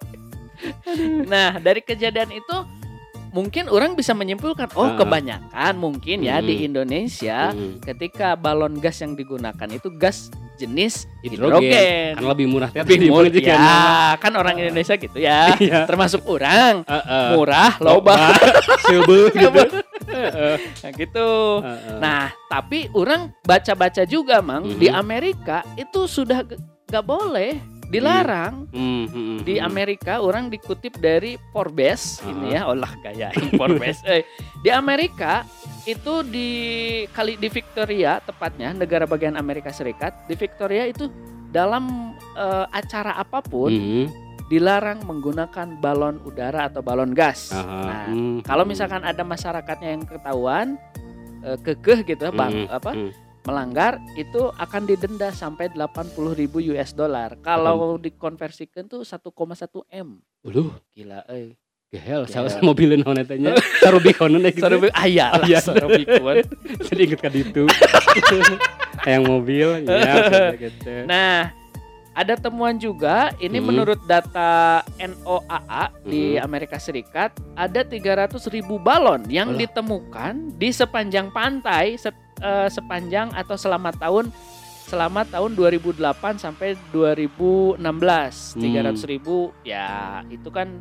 nah 1.26 1.58
dari 1.58 1.80
kejadian 1.80 2.32
itu 2.32 2.58
mungkin 3.30 3.66
orang 3.66 3.98
bisa 3.98 4.14
menyimpulkan 4.14 4.70
oh 4.74 4.86
Ah. 4.86 4.96
kebanyakan 4.96 5.74
mungkin 5.76 6.22
ya 6.22 6.38
di 6.38 6.54
Mhm. 6.56 6.66
Indonesia 6.70 7.50
Hmm. 7.50 7.82
ketika 7.82 8.38
balon 8.38 8.78
gas 8.78 9.02
yang 9.02 9.18
digunakan 9.18 9.68
itu 9.68 9.90
gas 9.92 10.30
jenis 10.54 11.10
Hidrogen. 11.26 11.66
hidrogen, 11.66 12.12
Kan 12.14 12.24
lebih 12.30 12.46
murah 12.46 12.70
lebih 12.70 13.10
murah 13.10 13.26
ya 13.34 14.14
kan 14.16 14.34
orang 14.36 14.56
Indonesia 14.56 14.94
gitu 14.94 15.18
ya 15.18 15.50
Iya. 15.58 15.90
termasuk 15.90 16.22
orang 16.26 16.86
Heeh. 16.86 17.28
murah 17.34 17.74
loba 17.82 18.38
Sebeuh 18.86 19.34
gitu. 19.42 19.82
Nah 20.78 20.92
gitu. 20.94 21.30
Nah, 21.98 22.22
tapi 22.46 22.86
orang 22.94 23.34
baca-baca 23.42 24.06
juga, 24.06 24.44
Mang, 24.44 24.68
Mhm. 24.68 24.78
di 24.78 24.88
Amerika 24.88 25.66
itu 25.74 26.06
sudah 26.06 26.46
gak 26.86 27.02
boleh, 27.02 27.58
dilarang. 27.94 28.54
Hmm, 28.74 29.06
hmm, 29.06 29.38
Di 29.46 29.62
hmm. 29.62 29.70
Amerika 29.70 30.14
orang 30.20 30.50
dikutip 30.50 30.98
dari 30.98 31.38
Forbes 31.54 32.20
Aha. 32.20 32.30
ini 32.34 32.48
ya, 32.58 32.62
olah 32.66 32.94
gaya 33.00 33.30
Forbes. 33.54 34.02
eh, 34.10 34.26
di 34.60 34.74
Amerika 34.74 35.46
itu 35.86 36.26
di 36.26 36.50
kali 37.14 37.38
di 37.38 37.48
Victoria 37.48 38.18
tepatnya 38.18 38.74
negara 38.74 39.06
bagian 39.06 39.38
Amerika 39.38 39.70
Serikat, 39.70 40.26
di 40.26 40.34
Victoria 40.34 40.90
itu 40.90 41.08
dalam 41.54 42.18
eh, 42.34 42.66
acara 42.74 43.14
apa 43.16 43.40
pun 43.46 43.70
Hmm. 43.70 44.08
dilarang 44.50 45.02
menggunakan 45.08 45.80
balon 45.80 46.20
udara 46.26 46.68
atau 46.68 46.84
balon 46.84 47.14
gas. 47.16 47.54
Aha. 47.54 47.62
Nah, 47.62 48.00
Hmm, 48.10 48.38
kalau 48.44 48.66
hmm. 48.66 48.72
misalkan 48.76 49.02
ada 49.02 49.24
masyarakatnya 49.24 49.90
yang 49.94 50.04
ketahuan 50.04 50.76
eh, 51.44 51.58
kekeh 51.60 52.04
gitu 52.06 52.32
bang 52.32 52.66
Hmm, 52.66 52.68
apa 52.70 52.92
hmm. 52.92 53.12
Melanggar 53.44 54.00
itu 54.16 54.52
akan 54.56 54.82
didenda 54.84 55.30
sampai 55.30 55.68
80.000 55.70 56.16
ribu 56.34 56.58
US 56.72 56.92
dollar 56.92 57.36
kalau 57.40 57.96
dikonversikan 57.98 58.88
tuh 58.88 59.04
1,1 59.04 59.30
m 59.92 60.24
Uluh, 60.42 60.72
gila 60.92 61.24
eh 61.28 61.56
gehel, 61.88 62.26
Gehel. 62.26 62.50
saya 62.50 62.58
mobilin 62.60 63.00
naon 63.00 63.16
eta 63.16 63.36
nya. 63.36 63.54
Sarubikon 63.78 64.34
gitu. 64.42 64.60
Sarubi 64.60 64.90
ayah 64.98 65.38
lah 65.38 65.46
Iya. 65.46 65.60
sarubikun. 65.62 66.42
Jadi 66.82 67.02
inget 67.06 67.20
ka 67.22 67.30
ditu. 67.30 67.70
Yang 69.06 69.24
mobil 69.24 69.68
ya 69.90 70.56
gitu. 70.56 71.04
nah 71.04 71.52
ada 72.14 72.34
temuan 72.34 72.78
juga 72.78 73.34
ini 73.38 73.58
Hmm. 73.58 73.68
menurut 73.68 74.00
data 74.06 74.80
NOAA 74.96 75.92
di 76.02 76.38
Hmm. 76.38 76.46
Amerika 76.46 76.78
Serikat 76.78 77.34
ada 77.54 77.82
300 77.82 78.48
ribu 78.48 78.78
balon 78.78 79.26
yang 79.28 79.52
Alah. 79.52 79.60
ditemukan 79.60 80.34
di 80.56 80.70
sepanjang 80.70 81.30
pantai 81.30 81.98
se- 81.98 82.14
eh, 82.44 82.68
sepanjang 82.68 83.32
atau 83.32 83.56
selama 83.56 83.90
tahun 83.90 84.28
selama 84.84 85.24
tahun 85.26 85.56
2008 85.56 85.96
sampai 86.38 86.76
2016 86.92 87.80
Hmm. 88.54 88.62
300 88.62 89.00
ribu 89.08 89.50
ya 89.64 89.88
itu 90.28 90.52
kan 90.52 90.78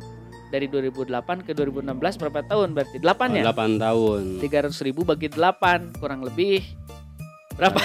dari 0.51 0.69
2008 0.69 1.41
ke 1.41 1.57
2016 1.57 2.21
berapa 2.21 2.45
tahun 2.45 2.77
berarti? 2.77 3.01
8 3.01 3.33
ya? 3.33 3.43
8 3.49 3.81
tahun. 3.81 4.23
300 4.37 4.85
ribu 4.85 5.01
bagi 5.01 5.25
8 5.25 5.97
kurang 5.97 6.21
lebih 6.21 6.61
berapa 7.53 7.77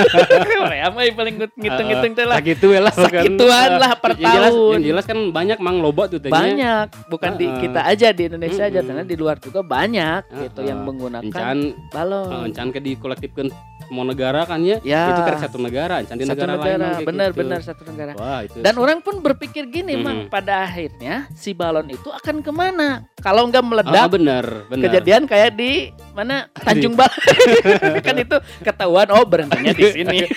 Korea 0.60 0.86
mah 0.88 1.02
paling 1.08 1.34
ngitung-ngitung 1.56 2.12
teh 2.12 2.24
lah 2.24 2.38
gitu 2.40 2.66
ya 2.68 2.80
lah. 2.80 2.92
Sakituan 2.92 3.70
lah 3.76 3.92
per 3.94 4.12
yang 4.14 4.26
jelas, 4.28 4.50
tahun. 4.50 4.72
yang 4.72 4.84
jelas 4.86 5.04
kan 5.04 5.18
banyak 5.30 5.58
mang 5.58 5.78
loba 5.78 6.06
tuh 6.06 6.18
tehnya. 6.18 6.34
banyak 6.34 6.86
bukan 7.08 7.30
di 7.34 7.46
Heeh. 7.46 7.60
kita 7.62 7.80
aja 7.84 8.08
di 8.10 8.22
Indonesia 8.26 8.62
aja 8.64 8.80
karena 8.80 9.02
di 9.02 9.14
luar 9.14 9.36
juga 9.38 9.60
banyak 9.60 10.20
gitu 10.30 10.60
Heeh. 10.60 10.68
yang 10.68 10.78
menggunakan 10.82 11.24
encan 11.24 11.58
balon 11.90 12.48
encan 12.48 12.68
ke 12.68 12.80
dikolektifkan 12.80 13.46
semua 13.84 14.04
negara 14.06 14.42
kan 14.42 14.60
ya 14.60 14.80
Ya. 14.80 15.12
itu 15.12 15.22
kan 15.22 15.36
satu 15.38 15.58
negara 15.58 16.00
encan 16.00 16.16
di 16.16 16.24
satu 16.24 16.40
negara, 16.40 16.52
negara, 16.56 16.88
lain 16.90 17.04
benar 17.04 17.28
gitu. 17.28 17.38
benar 17.38 17.58
satu 17.60 17.82
negara 17.84 18.12
wah 18.14 18.40
itu 18.40 18.56
dan 18.58 18.74
orang 18.74 18.98
pun 18.98 19.20
berpikir 19.20 19.68
gini 19.68 19.94
mang 19.94 20.26
pada 20.26 20.64
akhirnya 20.64 21.28
si 21.32 21.52
balon 21.52 21.86
itu 21.88 22.08
akan 22.08 22.40
ke 22.40 22.50
mana 22.50 23.04
kalau 23.18 23.44
nggak 23.44 23.60
Ah, 23.60 23.68
meledak 23.70 24.08
benar 24.10 24.44
benar 24.66 24.82
kejadian 24.82 25.22
kayak 25.24 25.52
di 25.52 25.92
mana? 26.14 26.46
Tanjung 26.54 26.94
Balon 26.94 28.00
kan 28.06 28.14
itu 28.16 28.36
ketahuan 28.62 29.08
oh 29.10 29.26
berhentinya 29.26 29.74
di 29.74 29.84
sini. 29.90 30.18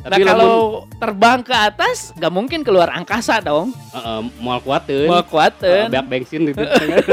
Nah 0.00 0.16
tapi 0.16 0.24
kalau 0.24 0.40
lamun 0.88 0.96
terbang 0.96 1.40
ke 1.44 1.52
atas 1.52 2.16
nggak 2.16 2.32
mungkin 2.32 2.60
keluar 2.64 2.88
angkasa 2.88 3.36
dong. 3.44 3.76
Heeh, 3.92 4.20
moal 4.40 4.64
kuateun. 4.64 5.12
Mau 5.12 5.20
kuatin 5.28 5.92
banyak 5.92 6.08
bensin 6.08 6.40
gitu. 6.48 6.64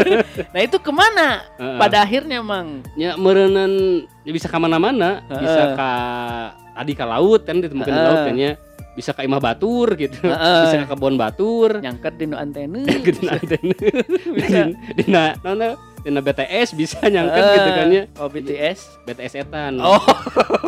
Nah 0.55 0.61
itu 0.63 0.77
ke 0.79 0.91
mana? 0.95 1.43
Heeh. 1.59 1.75
pada 1.75 2.07
akhirnya 2.07 2.39
mang. 2.39 2.87
Nya 2.95 3.19
meureunan 3.19 4.07
ya 4.23 4.31
bisa 4.31 4.47
ke 4.47 4.55
mana-mana. 4.55 5.19
Heeh. 5.27 5.41
bisa 5.43 5.61
ke 5.75 5.91
tadi 6.79 6.93
ke 6.95 7.03
laut 7.03 7.41
kan 7.43 7.59
ditemukan 7.59 7.91
di 7.91 7.99
Heeh. 7.99 8.07
laut 8.07 8.21
kan 8.23 8.35
ya. 8.39 8.51
Bisa 8.95 9.11
ke 9.11 9.21
imah 9.27 9.41
batur 9.43 9.87
gitu. 9.99 10.23
Heeh. 10.23 10.59
bisa 10.63 10.75
ke 10.79 10.87
kebun 10.87 11.19
batur. 11.19 11.83
Nyangket 11.83 12.13
di 12.15 12.23
nu 12.23 12.39
antena. 12.39 12.87
Gitu 12.87 13.19
antena. 13.27 13.75
Bisa. 14.31 14.63
Dina 14.95 15.23
nona 16.07 16.23
dina 16.23 16.23
BTS 16.23 16.67
bisa 16.73 17.03
nyangket 17.03 17.35
Eh, 17.37 17.51
gitu 17.53 17.69
kan 17.69 17.87
ya. 17.89 18.03
oh 18.17 18.27
BTS 18.27 18.79
BTS 19.03 19.33
etan. 19.37 19.73
Oh. 19.77 19.99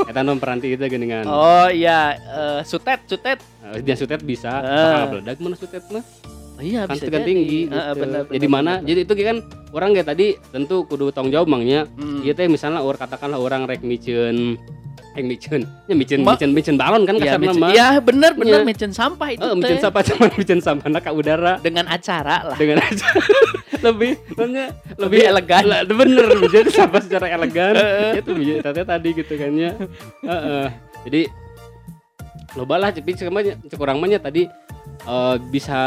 Etan 0.04 0.24
non 0.24 0.36
peranti 0.36 0.68
itu 0.70 0.84
geningan 0.84 1.24
oh 1.24 1.68
iya 1.68 2.14
eh, 2.14 2.60
sutet 2.62 3.00
sutet. 3.06 3.40
Eh, 3.66 3.80
dia 3.80 3.96
sutet 3.96 4.20
bisa. 4.20 4.52
Bakal 4.60 5.04
meledak 5.16 5.38
mana 5.40 5.56
sutet 5.56 5.84
mah? 5.90 6.04
Oh, 6.54 6.62
iya 6.62 6.84
kan 6.84 6.92
bisa 6.94 7.08
jadi. 7.08 7.24
tinggi 7.24 7.60
eh, 7.64 7.72
gitu. 7.72 7.96
benar, 7.98 8.22
jadi 8.28 8.48
mana? 8.52 8.72
benar. 8.76 8.84
jadi 8.84 9.00
itu 9.00 9.14
kan 9.16 9.38
orang 9.72 9.90
kayak 9.96 10.08
tadi 10.08 10.28
tentu 10.46 10.84
kudu 10.84 11.08
tanggung 11.10 11.32
jawab 11.32 11.48
mangnya 11.48 11.88
Hmm. 11.96 12.20
Iya 12.20 12.36
teh 12.36 12.52
misalnya 12.52 12.84
orang 12.84 13.00
katakanlah 13.00 13.40
orang 13.40 13.64
rek 13.64 13.80
micen 13.80 14.60
rek 15.10 15.24
micen. 15.24 15.64
Ya 15.88 15.96
micen 15.96 16.20
Ma- 16.20 16.36
micen 16.36 16.52
micen 16.52 16.76
balon 16.76 17.08
kan 17.08 17.16
micen- 17.16 17.40
mah 17.56 17.72
iya 17.72 17.98
bener 17.98 18.36
bener 18.36 18.60
Iya. 18.60 18.68
micen 18.68 18.92
sampah 18.92 19.32
itu 19.32 19.40
Eh, 19.42 19.56
micen 19.56 19.80
sampah 19.80 20.02
cuman 20.12 20.30
micen 20.36 20.60
sampah 20.60 21.00
ke 21.00 21.10
udara. 21.10 21.64
Dengan 21.64 21.88
acara 21.88 22.44
lah. 22.46 22.58
Dengan 22.60 22.84
aja 22.84 23.08
lebih 23.82 24.12
namanya 24.34 24.66
Lebih 24.96 25.20
elegan. 25.26 25.64
lah, 25.64 25.80
bener 25.84 26.28
micen 26.38 26.68
sampah 26.68 27.00
secara 27.00 27.28
elegan 27.30 27.74
itu 28.20 28.32
tadi 28.60 28.80
tadi 28.84 29.10
gitu 29.14 29.34
kan 29.34 29.52
ya 29.52 29.72
Heeh. 30.22 30.68
jadi 31.08 31.22
loba 32.54 32.76
lah 32.78 32.90
tapi 32.90 33.14
cuman 33.14 33.46
cek 33.62 33.78
urang 33.78 33.98
mah 33.98 34.08
nya 34.08 34.20
tadi 34.20 34.44
eh, 35.06 35.36
bisa 35.50 35.80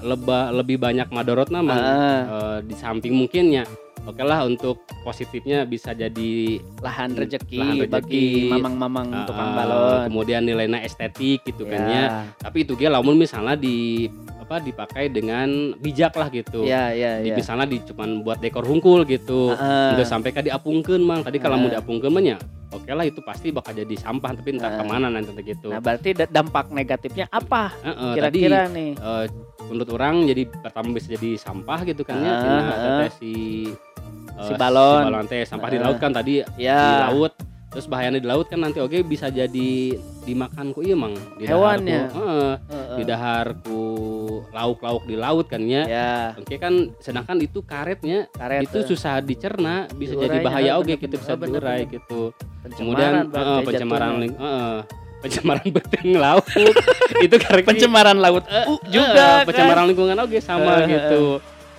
lebah 0.00 0.54
lebih 0.54 0.78
banyak 0.78 1.10
madorot 1.10 1.50
nama 1.50 1.74
Ah. 1.74 2.58
di 2.60 2.72
samping 2.72 3.12
mungkinnya 3.12 3.66
oke 4.04 4.20
lah 4.20 4.44
untuk 4.44 4.76
positifnya 5.00 5.64
bisa 5.64 5.92
jadi 5.92 6.32
lahan 6.78 7.12
rezeki 7.14 7.58
Lahan 7.58 7.76
rezeki. 7.78 7.90
bagi 7.90 8.24
mamang-mamang 8.48 9.08
ah, 9.10 9.24
tukang 9.24 9.50
balon 9.52 9.98
kemudian 10.06 10.42
nilainya 10.42 10.80
estetik 10.80 11.40
gitu 11.42 11.64
kan 11.64 11.80
ya 11.82 11.88
ya 11.90 12.06
tapi 12.38 12.62
itu 12.62 12.72
dia 12.74 12.88
lamun 12.88 13.16
misalnya 13.16 13.56
di 13.56 14.08
apa 14.38 14.60
dipakai 14.60 15.08
dengan 15.08 15.72
bijak 15.74 16.12
lah 16.12 16.28
gitu 16.28 16.62
ya 16.62 16.92
ya 16.92 17.16
Di- 17.18 17.32
ya 17.32 17.34
misalnya 17.34 17.64
di 17.64 17.80
cuman 17.82 18.20
buat 18.20 18.38
dekor 18.38 18.60
hungkul 18.62 19.04
gitu 19.04 19.50
Heeh. 19.50 19.96
nggak 19.96 20.04
sampai 20.06 20.30
ke 20.30 20.40
diapungkeun 20.42 21.00
mang 21.00 21.24
tadi 21.24 21.40
kalau 21.40 21.56
mau 21.56 21.66
Ah. 21.66 21.80
diapungkeun 21.80 22.12
mah 22.12 22.20
nya 22.22 22.36
oke 22.68 22.84
lah 22.86 23.02
itu 23.02 23.24
pasti 23.24 23.48
bakal 23.48 23.72
jadi 23.72 23.96
sampah 23.96 24.30
tapi 24.34 24.48
entah 24.52 24.68
Ah. 24.68 24.76
ke 24.76 24.84
mana 24.84 25.08
nanti 25.08 25.32
gitu 25.42 25.72
nah 25.72 25.80
berarti 25.80 26.12
da- 26.12 26.28
dampak 26.28 26.68
negatifnya 26.68 27.24
apa 27.30 27.72
Heeh, 27.80 28.12
tadi 28.20 28.38
kira-kira 28.44 28.60
nih 28.68 28.90
eh, 28.92 29.24
menurut 29.64 29.90
orang 29.90 30.14
jadi 30.28 30.42
pertama 30.52 30.88
bisa 30.92 31.08
jadi 31.10 31.30
sampah 31.34 31.80
gitu 31.82 32.02
kan 32.04 32.16
ya 32.18 32.28
Ah, 32.28 32.38
cenah 32.38 32.64
ah. 32.68 32.98
teh 33.00 33.10
si 33.16 33.32
eh, 34.36 34.44
Si 34.44 34.52
balon. 34.54 35.00
si 35.00 35.06
balon 35.06 35.24
teh 35.26 35.42
sampah 35.42 35.68
di 35.68 35.78
Ah. 35.78 35.82
laut 35.84 35.98
kan 35.98 36.10
tadi. 36.10 36.42
di 36.44 36.60
ya 36.60 37.08
laut 37.08 37.32
terus 37.66 37.86
bahayanya 37.86 38.16
di 38.16 38.28
laut 38.28 38.46
kan 38.46 38.60
nanti 38.60 38.78
oke 38.78 39.02
bisa 39.02 39.26
jadi 39.28 39.70
dimakan 40.22 40.70
ku 40.70 40.80
iya 40.80 40.94
mang. 40.94 41.10
Di 41.34 41.44
Hewannya. 41.44 42.06
ku, 42.06 42.16
heeh, 42.16 42.52
Heeh. 42.64 42.96
di 42.96 43.02
dahar 43.04 43.46
ku 43.60 43.80
lauk-lauk 44.48 45.02
di 45.04 45.16
laut 45.16 45.46
kan 45.46 45.58
ya. 45.60 45.82
Ya 45.84 46.10
oke 46.34 46.54
kan 46.56 46.70
sedangkan 46.96 47.36
itu 47.38 47.60
karetnya 47.60 48.30
karet 48.30 48.62
itu 48.64 48.78
eh, 48.78 48.86
susah 48.86 49.18
dicerna 49.18 49.90
bisa 49.92 50.14
Diurainya, 50.14 50.30
jadi 50.32 50.38
bahaya 50.40 50.72
oke 50.76 50.86
bener, 50.86 51.02
gitu 51.02 51.14
bisa 51.16 51.34
bener, 51.34 51.50
diurai 51.52 51.80
bener. 51.80 51.94
gitu. 51.94 52.20
Pencemaran 52.62 52.78
kemudian 52.78 53.12
heeh, 53.28 53.58
pencemaran 53.60 54.10
ling- 54.16 54.38
heeh, 54.38 54.76
pencemaran 55.20 55.66
beteng 55.76 56.08
laut. 56.14 56.44
Itu 57.26 57.36
karet 57.36 57.64
pencemaran 57.64 58.16
laut 58.16 58.44
Eh, 58.46 58.54
uh, 58.54 58.70
eh, 58.70 58.78
juga 58.88 59.26
kan? 59.36 59.46
pencemaran 59.46 59.84
lingkungan 59.84 60.16
oke 60.16 60.38
sama 60.38 60.62
Eh, 60.62 60.78
eh, 60.80 60.88
gitu 60.94 61.22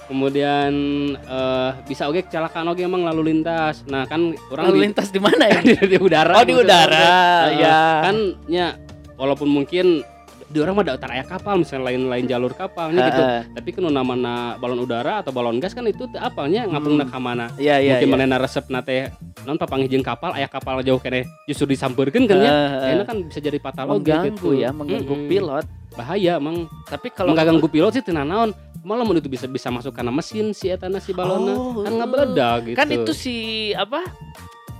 kemudian 0.05 0.71
eh, 1.17 1.69
bisa 1.83 2.05
oke 2.05 2.23
kecelakaan 2.23 2.65
oke 2.67 2.79
emang 2.79 3.03
lalu 3.03 3.33
lintas 3.33 3.83
nah 3.85 4.05
kan 4.05 4.21
orang 4.47 4.63
lalu 4.69 4.77
di, 4.77 4.83
lintas 4.87 5.07
di 5.09 5.19
mana 5.19 5.43
ya 5.51 5.59
di, 5.59 5.73
di 5.75 5.97
udara 5.97 6.33
oh 6.33 6.41
di 6.41 6.53
maksudnya. 6.53 6.63
udara 6.63 7.01
Heeh. 7.01 7.59
ya 7.59 7.79
kan 8.01 8.15
ya 8.45 8.67
walaupun 9.15 9.47
mungkin 9.47 10.01
di 10.45 10.61
orang 10.61 10.77
mah 10.77 10.85
ada 10.85 11.09
aya 11.09 11.25
kapal 11.25 11.57
misalnya 11.57 11.89
lain-lain 11.89 12.29
jalur 12.29 12.53
kapalnya 12.53 13.01
gitu 13.03 13.17
Heeh. 13.17 13.41
tapi 13.51 13.69
kan 13.73 13.83
namanya 13.83 14.35
balon 14.55 14.77
udara 14.77 15.19
atau 15.19 15.33
balon 15.33 15.57
gas 15.57 15.73
kan 15.73 15.83
itu 15.83 16.05
apalnya 16.15 16.69
ngapung 16.69 16.95
Hmm. 16.95 17.17
mana 17.17 17.49
Iya 17.57 17.81
iya. 17.81 17.97
mungkin 17.97 18.07
iya. 18.07 18.13
manehna 18.13 18.37
resep 18.37 18.69
nate 18.69 19.09
non 19.41 19.57
papangijing 19.57 19.99
kapal 19.99 20.31
aya 20.31 20.45
kapal 20.45 20.79
jauh 20.79 20.97
kene 20.97 21.25
justru 21.43 21.65
disampeurkeun 21.67 22.25
kan 22.25 22.37
ya 22.37 22.45
eh. 22.45 22.69
Kayaknya 22.79 23.05
kan 23.05 23.17
bisa 23.25 23.39
jadi 23.41 23.57
patologi 23.57 24.05
mengganggu 24.05 24.37
gitu. 24.37 24.49
ya, 24.55 24.69
mengganggu 24.69 25.15
Mm-mm. 25.17 25.27
pilot. 25.27 25.65
bahaya 25.91 26.33
emang 26.35 26.67
Tapi 26.85 27.07
kalau 27.09 27.31
mengganggu 27.31 27.65
pilot 27.65 27.91
sih 27.93 28.03
teu 28.03 28.11
naon 28.11 28.51
malah 28.85 29.01
itu 29.17 29.27
bisa 29.27 29.49
bisa 29.49 29.67
masuk 29.67 29.91
karena 29.91 30.13
mesin 30.13 30.53
si 30.53 30.69
eta 30.69 30.85
si 31.01 31.11
balona 31.11 31.51
Oh, 31.51 31.81
kan 31.81 31.91
nggak 31.91 32.09
meledak 32.09 32.57
gitu 32.63 32.77
kan 32.77 32.87
itu 32.87 33.11
si 33.11 33.35
apa? 33.73 34.05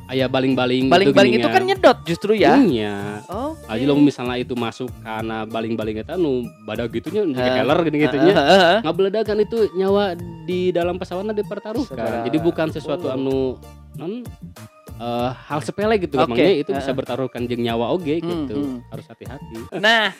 aya 0.06 0.30
baling-baling 0.30 0.86
Baling-baling 0.86 1.34
itu 1.34 1.50
geuningan. 1.50 1.56
kan 1.58 1.64
nyedot 1.66 1.98
justru 2.06 2.38
ya. 2.38 2.54
Iya. 2.62 3.26
Oh. 3.26 3.58
Aja 3.66 3.84
lo 3.90 3.98
misalnya 3.98 4.38
itu 4.38 4.54
masuk 4.54 4.94
karena 5.02 5.50
baling-baling 5.50 5.98
eta 5.98 6.14
nu 6.14 6.46
badak 6.62 6.94
gitunya 6.94 7.26
Eh, 7.26 7.50
keler 7.58 7.78
gini 7.82 7.98
gitunya 8.06 8.34
Heeh. 8.38 8.76
nggak 8.86 9.26
kan 9.26 9.38
itu 9.42 9.66
nyawa 9.74 10.14
di 10.46 10.70
dalam 10.70 11.02
pesawatnya 11.02 11.34
dipertaruhkan 11.34 11.98
Seberapa- 11.98 12.22
jadi 12.22 12.38
bukan 12.38 12.68
sesuatu 12.70 13.10
Oh. 13.10 13.18
anu 13.18 13.38
non 13.98 14.22
eh, 14.96 15.30
hal 15.50 15.60
sepele 15.66 15.98
gitu 15.98 16.22
Oke, 16.22 16.30
emangnya 16.30 16.54
itu 16.54 16.70
bisa 16.70 16.94
eh. 16.94 16.96
bertaruhkan 16.96 17.42
jeng 17.50 17.66
nyawa 17.66 17.90
oge 17.90 18.22
Hmm, 18.22 18.46
gitu 18.46 18.56
hmm. 18.62 18.78
harus 18.94 19.06
hati-hati 19.10 19.58
Nah, 19.76 20.14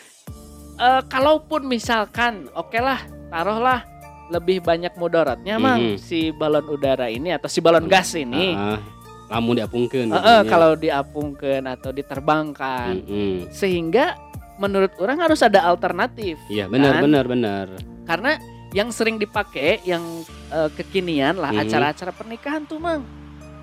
eh, 0.82 1.02
kalaupun 1.06 1.62
misalkan 1.62 2.50
oke 2.52 2.82
lah, 2.82 3.06
taruhlah 3.28 3.82
lebih 4.26 4.58
banyak 4.60 4.94
mudaratnya 4.96 5.56
mang 5.56 5.96
Mhm. 5.96 5.98
si 5.98 6.30
balon 6.32 6.66
udara 6.66 7.06
ini 7.08 7.30
atau 7.30 7.46
si 7.46 7.62
balon 7.62 7.86
gas 7.86 8.14
ini. 8.16 8.58
Ah, 8.58 8.82
lamun 9.28 9.54
diapungkeun 9.56 10.08
Eh, 10.08 10.18
eh, 10.18 10.42
kalau 10.46 10.74
diapungkan 10.74 11.66
atau 11.68 11.90
diterbangkan 11.90 13.02
Mm-mm. 13.02 13.50
sehingga 13.50 14.18
menurut 14.56 14.94
orang 14.98 15.20
harus 15.20 15.42
ada 15.42 15.66
alternatif 15.66 16.38
iya 16.48 16.66
benar 16.66 16.98
Kan? 16.98 17.04
benar 17.04 17.26
benar 17.26 17.66
karena 18.06 18.38
yang 18.72 18.88
sering 18.90 19.18
dipakai 19.18 19.82
yang 19.82 20.02
eh, 20.48 20.70
kekinian 20.72 21.36
lah 21.36 21.50
Mhm. 21.52 21.62
acara-acara 21.62 22.12
pernikahan 22.12 22.64
tuh 22.64 22.78
mang 22.78 23.02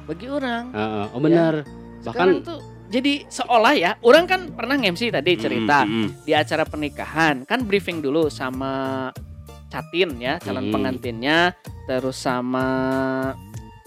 bagi 0.04 0.26
orang 0.26 0.68
ah. 0.72 1.06
oh 1.10 1.18
benar 1.18 1.62
sekarang 2.02 2.42
bahkan 2.42 2.44
tuh 2.44 2.58
jadi 2.86 3.24
seolah 3.24 3.72
ya 3.72 3.90
orang 4.02 4.26
kan 4.26 4.50
pernah 4.50 4.76
MC 4.76 5.08
tadi 5.08 5.32
cerita 5.36 5.82
Mm, 5.82 5.90
mm, 5.90 6.02
mm. 6.02 6.08
di 6.22 6.32
acara 6.34 6.62
pernikahan 6.62 7.34
kan 7.42 7.62
briefing 7.62 7.98
dulu 7.98 8.26
sama 8.28 9.08
catin 9.72 10.20
ya 10.20 10.36
calon 10.36 10.68
pengantinnya 10.68 11.56
terus 11.88 12.20
sama 12.20 12.68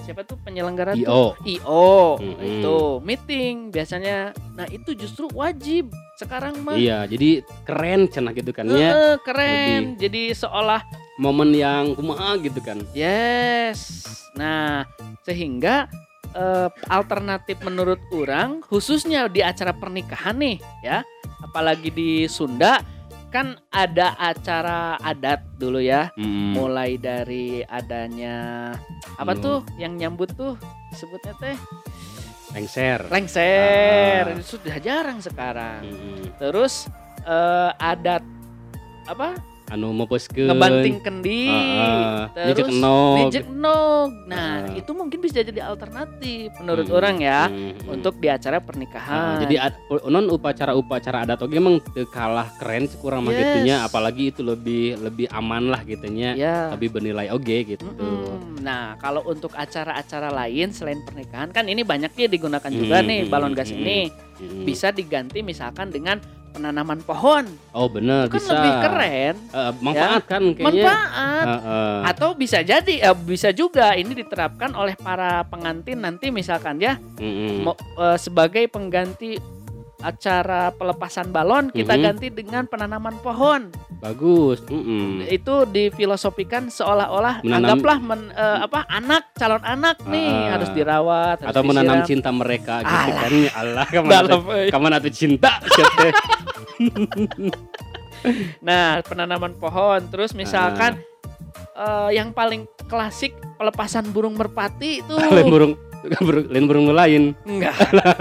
siapa 0.02 0.22
tuh 0.22 0.38
penyelenggara 0.38 0.94
tuh? 0.94 1.02
IO 1.02 1.24
IO 1.46 1.90
Mhm. 2.22 2.42
itu 2.46 2.78
meeting 3.02 3.56
biasanya. 3.74 4.38
Nah 4.54 4.70
itu 4.70 4.94
justru 4.94 5.26
wajib 5.34 5.90
sekarang 6.22 6.62
mah. 6.62 6.78
Iya 6.78 7.10
jadi 7.10 7.42
keren 7.66 8.06
cenah 8.06 8.34
gitu 8.38 8.54
kan 8.54 8.70
ya. 8.70 9.18
Keren. 9.26 9.98
Jadi 9.98 10.30
seolah 10.38 10.86
momen 11.18 11.58
yang 11.58 11.98
kumaha 11.98 12.38
gitu 12.38 12.62
kan. 12.62 12.86
Yes. 12.94 14.06
Nah 14.38 14.86
sehingga 15.26 15.90
eh, 16.38 16.70
alternatif 16.86 17.58
menurut 17.66 17.98
orang 18.14 18.62
khususnya 18.62 19.26
di 19.26 19.42
acara 19.42 19.74
pernikahan 19.74 20.38
nih 20.38 20.62
ya 20.86 21.02
apalagi 21.42 21.90
di 21.90 22.30
Sunda 22.30 22.78
kan 23.36 23.48
ada 23.68 24.16
acara 24.16 24.96
adat 24.98 25.44
dulu 25.60 25.78
ya 25.78 26.08
Mm. 26.16 26.56
mulai 26.56 26.96
dari 26.96 27.60
adanya 27.62 28.72
apa 29.14 29.36
Hmm. 29.36 29.44
tuh 29.44 29.58
yang 29.76 29.94
nyambut 29.94 30.32
tuh 30.32 30.56
disebutnya 30.88 31.36
teh 31.36 31.58
lengser 32.52 33.04
lengser 33.12 34.24
Ah. 34.24 34.32
itu 34.32 34.56
sudah 34.56 34.80
jarang 34.80 35.20
sekarang 35.20 35.84
Mm-mm. 35.84 36.40
terus 36.40 36.88
eh, 37.22 37.72
adat 37.76 38.24
apa 39.06 39.36
anu 39.66 39.90
mepeskeun 39.92 40.46
ngebanting 40.46 41.02
kendi 41.02 41.50
Heeh. 41.50 42.54
terus 42.54 42.70
Nijek 42.70 43.50
nog. 43.50 44.14
nah 44.26 44.62
Ah. 44.62 44.78
itu 44.78 44.92
mungkin 44.92 45.18
bisa 45.18 45.42
jadi 45.42 45.66
alternatif 45.66 46.54
menurut 46.62 46.86
Mm, 46.86 46.94
orang 46.94 47.16
ya 47.18 47.42
mm, 47.46 47.58
mm. 47.82 47.90
untuk 47.90 48.14
di 48.16 48.28
acara 48.28 48.58
Ah, 48.58 48.64
pernikahan 48.64 49.42
jadi 49.42 49.56
ad- 49.60 49.80
non 50.06 50.30
upacara-upacara 50.30 51.26
adat 51.26 51.42
oge 51.42 51.58
emang 51.58 51.82
kalah 52.08 52.48
keren 52.56 52.86
kurang 52.96 53.26
mah 53.26 53.34
Yes. 53.34 53.42
gitunya 53.42 53.76
apalagi 53.82 54.24
itu 54.30 54.42
lebih 54.42 55.02
lebih 55.02 55.28
aman 55.30 55.68
lah 55.68 55.82
gitunya 55.82 56.32
ya 56.34 56.70
lebih 56.72 56.94
bernilai 56.94 57.28
oge 57.30 57.58
gitu 57.68 57.86
Mm-mm. 57.86 58.54
Nah, 58.58 58.98
kalau 58.98 59.22
untuk 59.22 59.54
acara-acara 59.54 60.34
lain 60.34 60.74
selain 60.74 60.98
pernikahan 61.00 61.50
kan 61.50 61.66
ini 61.66 61.86
banyak 61.86 62.10
dia 62.14 62.26
digunakan 62.26 62.66
juga 62.68 62.98
Mm, 62.98 63.06
nih 63.06 63.20
mm, 63.22 63.30
balon 63.30 63.54
gas 63.54 63.70
mm, 63.70 63.78
ini 63.78 64.00
Mm. 64.36 64.64
bisa 64.64 64.90
diganti 64.90 65.40
misalkan 65.40 65.88
dengan 65.88 66.18
penanaman 66.56 67.00
pohon. 67.02 67.44
oh 67.70 67.88
bener 67.88 68.26
Kan 68.26 68.38
bisa 68.38 68.52
lebih 68.54 68.74
keren, 68.82 69.36
Eh, 69.50 69.72
manfaat 69.78 70.24
kan 70.26 70.42
kayaknya 70.50 70.66
manfaat. 70.88 71.46
Heeh. 71.46 71.98
Atau 72.08 72.30
bisa 72.34 72.60
jadi 72.62 72.96
eh, 73.04 73.18
bisa 73.18 73.52
juga 73.52 73.92
ini 73.94 74.16
diterapkan 74.16 74.72
oleh 74.72 74.96
para 74.96 75.44
pengantin 75.46 76.00
nanti 76.00 76.30
misalkan 76.30 76.78
ya 76.78 76.96
Mm-mm. 77.16 77.62
mau, 77.62 77.76
eh, 77.76 78.16
sebagai 78.16 78.64
pengganti 78.66 79.36
acara 79.98 80.70
pelepasan 80.70 81.30
balon 81.30 81.72
kita 81.72 81.94
Mhm. 81.94 82.02
ganti 82.02 82.28
dengan 82.30 82.64
penanaman 82.64 83.18
pohon. 83.20 83.74
bagus 83.96 84.62
Mm-mm. 84.68 85.24
Itu 85.26 85.66
difilosofikan 85.66 86.70
seolah-olah 86.70 87.42
Menanam- 87.42 87.74
anggaplah 87.74 87.98
men- 87.98 88.30
eh, 88.30 88.58
apa 88.62 88.86
anak 88.86 89.34
calon 89.34 89.64
anak 89.66 89.98
nih 90.06 90.30
Ah. 90.30 90.46
harus 90.54 90.70
dirawat 90.70 91.38
harus 91.40 91.50
atau 91.50 91.64
menanam 91.64 91.98
disiram. 91.98 92.10
cinta 92.12 92.30
mereka 92.30 92.74
gitu 92.82 92.92
Alah. 92.94 93.18
kan 93.18 93.32
ya 93.34 93.52
Allah 93.56 93.86
kaman 94.70 94.92
atuh 94.94 95.10
cinta 95.12 95.58
teh. 95.98 96.12
Nah, 98.60 99.06
penanaman 99.06 99.54
pohon. 99.54 100.02
Terus 100.10 100.34
misalkan 100.34 100.98
eh, 101.78 102.10
yang 102.16 102.34
paling 102.34 102.66
klasik 102.88 103.38
pelepasan 103.56 104.10
burung 104.10 104.34
merpati 104.34 105.04
itu. 105.04 105.14
Lain 105.36 105.46
burung 105.46 105.74
burung 106.22 106.46
lain 106.50 106.66
burung 106.66 106.86
lain. 106.90 107.24
Enggak. 107.46 107.74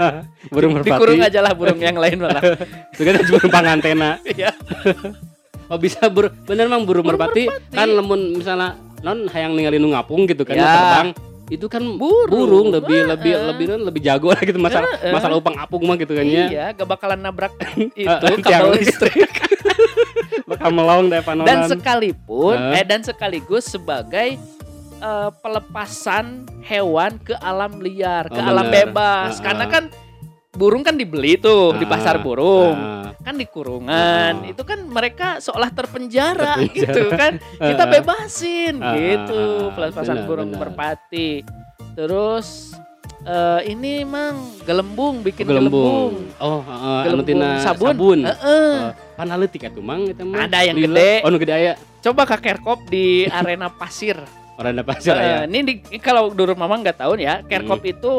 Burung 0.53 0.77
dikurung 0.81 1.21
merpati. 1.21 1.29
aja 1.29 1.39
lah 1.41 1.53
burung 1.53 1.77
yang 1.77 1.97
lain 1.97 2.17
malah. 2.17 2.41
itu 2.93 3.01
kan 3.01 3.13
burung 3.25 3.49
pangantena. 3.49 4.17
Iya. 4.25 4.53
oh 5.65 5.77
bisa 5.77 6.05
bur 6.05 6.29
bener 6.45 6.65
mang 6.65 6.85
burung, 6.85 7.05
Burung 7.05 7.17
merpati, 7.17 7.45
merpati. 7.45 7.73
kan 7.73 7.89
lemun 7.89 8.37
misalnya 8.37 8.73
non 9.01 9.25
hayang 9.29 9.53
ningali 9.53 9.77
nu 9.77 9.89
ngapung 9.89 10.25
gitu 10.25 10.41
kan 10.41 10.53
Ya. 10.53 10.65
terbang 10.65 11.07
itu 11.45 11.65
kan 11.65 11.83
Burung. 11.85 12.25
burung, 12.27 12.67
lebih 12.71 12.89
Heeh. 12.97 13.09
lebih 13.11 13.33
lebih 13.45 13.65
non 13.69 13.81
lebih 13.83 14.01
jago 14.01 14.33
lah 14.33 14.41
gitu 14.41 14.57
masalah 14.57 14.89
Heeh. 14.91 15.13
masalah 15.13 15.35
upang 15.37 15.53
apung 15.55 15.85
mah 15.85 15.93
gitu 15.93 16.11
kan 16.11 16.25
ya 16.25 16.45
Iya, 16.47 16.65
gak 16.73 16.87
bakalan 16.89 17.19
nabrak 17.19 17.53
itu 17.95 18.09
Eh, 18.25 18.37
kabel 18.41 18.73
listrik. 18.75 19.29
bakal 20.49 20.69
melong 20.69 21.07
deh 21.07 21.21
panonan 21.21 21.45
dan 21.45 21.59
sekalipun 21.67 22.53
Heeh. 22.55 22.77
eh 22.77 22.83
dan 22.83 23.01
sekaligus 23.01 23.65
sebagai 23.67 24.37
eh, 24.95 25.29
pelepasan 25.39 26.25
hewan 26.61 27.17
ke 27.19 27.33
alam 27.35 27.77
liar, 27.77 28.25
ke 28.25 28.35
Oh, 28.35 28.41
alam 28.43 28.65
bener. 28.65 28.89
bebas. 28.89 29.37
Heeh. 29.37 29.43
Karena 29.43 29.65
kan 29.67 29.83
burung 30.55 30.81
kan 30.81 30.95
dibeli 30.95 31.35
tuh 31.35 31.75
di 31.75 31.83
Ah, 31.83 31.89
pasar 31.89 32.15
burung. 32.17 32.73
ah, 32.73 33.11
Kan 33.21 33.35
di 33.35 33.45
kurungan. 33.45 34.33
Heeh. 34.41 34.53
Itu 34.53 34.61
kan 34.61 34.79
mereka 34.81 35.37
seolah 35.37 35.69
terpenjara, 35.69 36.55
Terpenjara. 36.57 36.73
gitu 36.73 37.01
kan. 37.11 37.33
Kita 37.53 37.83
Heeh. 37.83 37.93
bebasin 37.93 38.73
Ah, 38.79 38.93
gitu 38.93 39.35
ah, 39.35 39.61
ah, 39.61 39.73
pelepasan 39.73 40.15
benar, 40.15 40.27
burung 40.27 40.49
benar. 40.49 40.61
merpati. 40.63 41.29
Terus 41.93 42.73
eh, 43.21 43.61
ini 43.67 44.03
mang 44.03 44.35
gelembung 44.61 45.19
bikin 45.19 45.43
gelembung. 45.43 46.13
gelembung. 46.13 46.39
Oh, 46.39 46.61
anu 46.61 47.03
Gelembung 47.19 47.27
tina 47.27 47.49
sabun. 47.59 47.87
sabun. 47.89 48.19
Heeh. 48.23 48.73
Oh, 48.79 48.91
panalitik 49.15 49.61
atuh 49.65 49.81
mang 49.81 50.05
eta 50.05 50.21
mah. 50.21 50.45
Ada 50.45 50.59
yang 50.63 50.77
gede. 50.77 51.11
Oh, 51.21 51.29
nu 51.29 51.37
gede 51.37 51.53
aya. 51.53 51.73
Coba 51.99 52.21
ke 52.23 52.37
Kerkop 52.39 52.85
di 52.85 53.25
arena 53.25 53.67
pasir. 53.67 54.21
Ada 54.55 54.85
pasir 54.85 55.11
Eh, 55.11 55.19
aya. 55.19 55.37
ini 55.43 55.59
di, 55.63 55.73
kalau 55.97 56.29
dulu 56.29 56.53
mama 56.53 56.77
nggak 56.77 56.95
tahu 56.97 57.17
ya, 57.17 57.41
Kerkop 57.43 57.81
Hmm. 57.81 57.91
itu 57.91 58.13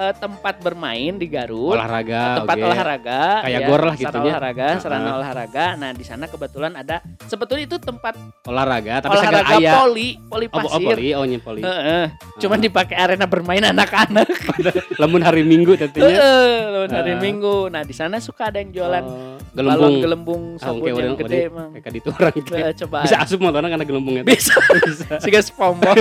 eh, 0.00 0.14
tempat 0.14 0.54
bermain 0.58 1.12
di 1.12 1.26
Garut, 1.26 1.72
Olahraga, 1.72 2.40
tempat 2.40 2.56
oke. 2.56 2.64
olahraga, 2.64 3.20
Kayak 3.42 3.52
ya, 3.54 3.66
gor 3.66 3.80
lah 3.80 3.92
sarana 3.92 4.00
gitunya. 4.02 4.32
olahraga, 4.32 4.66
sarana 4.78 5.04
Ah. 5.06 5.18
olahraga. 5.18 5.66
Nah 5.76 5.90
di 5.92 6.02
sana 6.02 6.24
kebetulan 6.24 6.72
ada, 6.74 6.96
sebetulnya 7.22 7.64
itu 7.66 7.76
tempat 7.76 8.14
Olahraga, 8.42 8.94
tapi 9.00 9.12
olahraga 9.12 9.38
sagala 9.38 9.60
aya. 9.60 9.72
poli, 9.76 10.08
poli 10.22 10.46
Oh, 10.46 10.50
oh, 10.50 10.60
pasir. 10.64 10.86
poli, 10.88 11.08
oh 11.12 11.24
nya 11.24 11.38
poli. 11.38 11.60
Heeh. 11.60 12.04
Cuman 12.38 12.58
dipakai 12.58 12.96
arena 12.96 13.24
bermain 13.24 13.60
anak-anak. 13.70 14.28
Lamun 15.00 15.20
hari 15.20 15.42
Minggu 15.42 15.76
tadinya. 15.76 16.08
Heeh, 16.08 16.50
lawan 16.66 16.90
hari. 16.90 17.12
Minggu. 17.14 17.68
Nah 17.68 17.82
di 17.82 17.92
sana 17.92 18.16
suka 18.18 18.48
ada 18.48 18.56
yang 18.56 18.72
jualan 18.72 19.02
Oh, 19.02 19.36
balon 19.52 19.68
gelembung. 19.68 19.94
gelembung 20.00 20.42
Ah, 20.56 20.70
sabun 20.70 20.80
oke, 20.80 20.88
yang 20.94 21.16
gede 21.18 21.38
emang. 21.46 21.68
Kayak 21.74 21.92
gitu 21.92 22.08
orang 22.10 22.32
gitu. 22.32 22.52
Eh, 22.54 22.72
coba 22.78 22.98
Bisa 23.02 23.16
asup 23.18 23.38
motornya 23.38 23.68
karena 23.68 23.84
gelembungnya. 23.84 24.22
bisa 24.22 24.54
Bisa. 24.86 25.18
sih 25.18 25.32
SpongeBob 25.44 25.96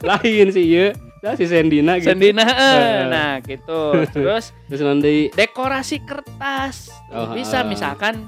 Lain 0.00 0.46
sih 0.50 0.64
ieu. 0.64 0.92
Nah, 1.20 1.36
si 1.36 1.44
Sendina 1.44 2.00
gitu. 2.00 2.16
Sendina 2.16 2.44
eh. 2.48 3.04
Nah 3.12 3.32
gitu 3.44 3.92
terus 4.16 4.56
Terus 4.72 4.80
nanti 4.80 5.28
dekorasi 5.36 6.00
kertas 6.00 6.88
Oh, 7.12 7.36
bisa 7.36 7.60
misalkan 7.66 8.24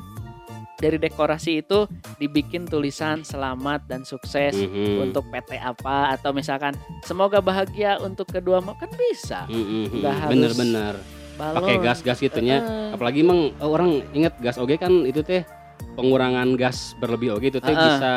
dari 0.77 0.99
dekorasi 0.99 1.63
itu 1.63 1.87
dibikin 2.19 2.67
tulisan 2.67 3.23
selamat 3.23 3.87
dan 3.87 4.03
sukses 4.03 4.51
Mhm. 4.59 5.09
untuk 5.09 5.31
PT 5.31 5.55
apa 5.55 6.11
atau 6.19 6.35
misalkan 6.35 6.75
semoga 7.07 7.39
bahagia 7.39 8.03
untuk 8.03 8.27
kedua 8.27 8.59
mau 8.59 8.75
kan 8.75 8.91
bisa 8.91 9.47
nggak 9.47 9.95
mhm. 9.95 10.03
harus 10.03 10.31
bener-bener 10.35 10.95
pakai 11.39 11.79
gas-gas 11.79 12.19
gitunya. 12.19 12.59
Heeh. 12.61 12.99
Apalagi 12.99 13.23
emang 13.23 13.55
eh, 13.55 13.65
orang 13.65 14.03
inget 14.11 14.35
gas 14.43 14.59
oge 14.59 14.75
kan 14.75 15.07
itu 15.07 15.23
teh 15.23 15.47
pengurangan 15.95 16.59
gas 16.59 16.99
berlebih 16.99 17.39
oge 17.39 17.55
itu 17.55 17.63
teh 17.63 17.71
Heeh. 17.71 17.79
bisa 17.79 18.11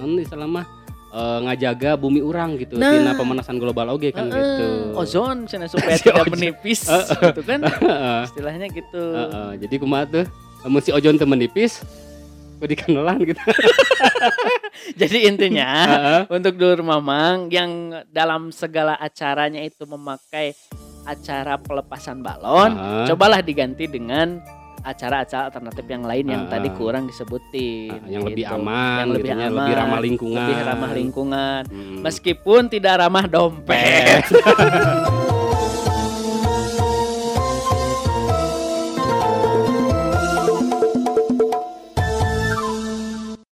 non 0.00 0.16
istilah 0.16 0.48
eh, 1.14 1.38
ngajaga 1.40 1.94
bumi 1.94 2.18
orang 2.18 2.58
gitu 2.58 2.74
Nah. 2.74 2.90
tina 2.90 3.14
pemanasan 3.14 3.56
global 3.56 3.86
oge 3.90 4.10
kan 4.10 4.26
Heeh. 4.26 4.34
gitu. 4.34 4.66
ozon 4.94 5.46
cina 5.46 5.64
supaya 5.64 5.94
Si 5.94 6.02
tidak 6.06 6.26
ozon. 6.26 6.32
menipis 6.34 6.80
Heeh. 6.84 7.06
gitu 7.24 7.40
kan 7.40 7.60
Heeh. 7.62 8.20
istilahnya 8.26 8.66
gitu 8.68 9.04
Heeh, 9.14 9.48
jadi 9.62 9.74
kumaha 9.78 10.04
tuh 10.04 10.26
si 10.80 10.90
ojon 10.90 11.14
teu 11.14 11.24
menipis 11.24 11.84
kudu 12.54 12.70
dikanelan 12.70 13.18
gitu. 13.20 13.36
jadi 15.00 15.28
intinya 15.28 15.68
Heeh. 15.84 16.20
untuk 16.30 16.54
Dur 16.54 16.80
Mamang 16.80 17.46
yang 17.48 17.70
dalam 18.08 18.48
segala 18.48 18.96
acaranya 18.96 19.60
itu 19.60 19.84
memakai 19.84 20.54
acara 21.04 21.58
pelepasan 21.58 22.24
balon, 22.24 22.72
Heeh. 22.72 23.06
cobalah 23.06 23.38
diganti 23.38 23.84
dengan 23.84 24.40
acara-acara 24.84 25.48
alternatif 25.48 25.84
yang 25.88 26.04
lain 26.04 26.24
yang 26.28 26.42
Ah. 26.46 26.50
tadi 26.52 26.68
kurang 26.70 27.08
disebutin. 27.08 27.90
Heeh, 27.90 28.10
yang 28.12 28.22
lebih 28.22 28.44
gitu. 28.44 28.54
aman, 28.54 28.98
yang 29.00 29.10
lebih 29.10 29.24
gitunya, 29.26 29.46
aman, 29.46 29.56
lebih 29.58 29.74
ramah 29.74 30.00
lingkungan. 30.00 30.38
lebih 30.44 30.56
ramah 30.62 30.90
lingkungan. 30.92 31.60
Hmm. 31.66 32.00
Meskipun 32.04 32.62
tidak 32.68 32.94
ramah 33.00 33.24
dompet. 33.26 34.22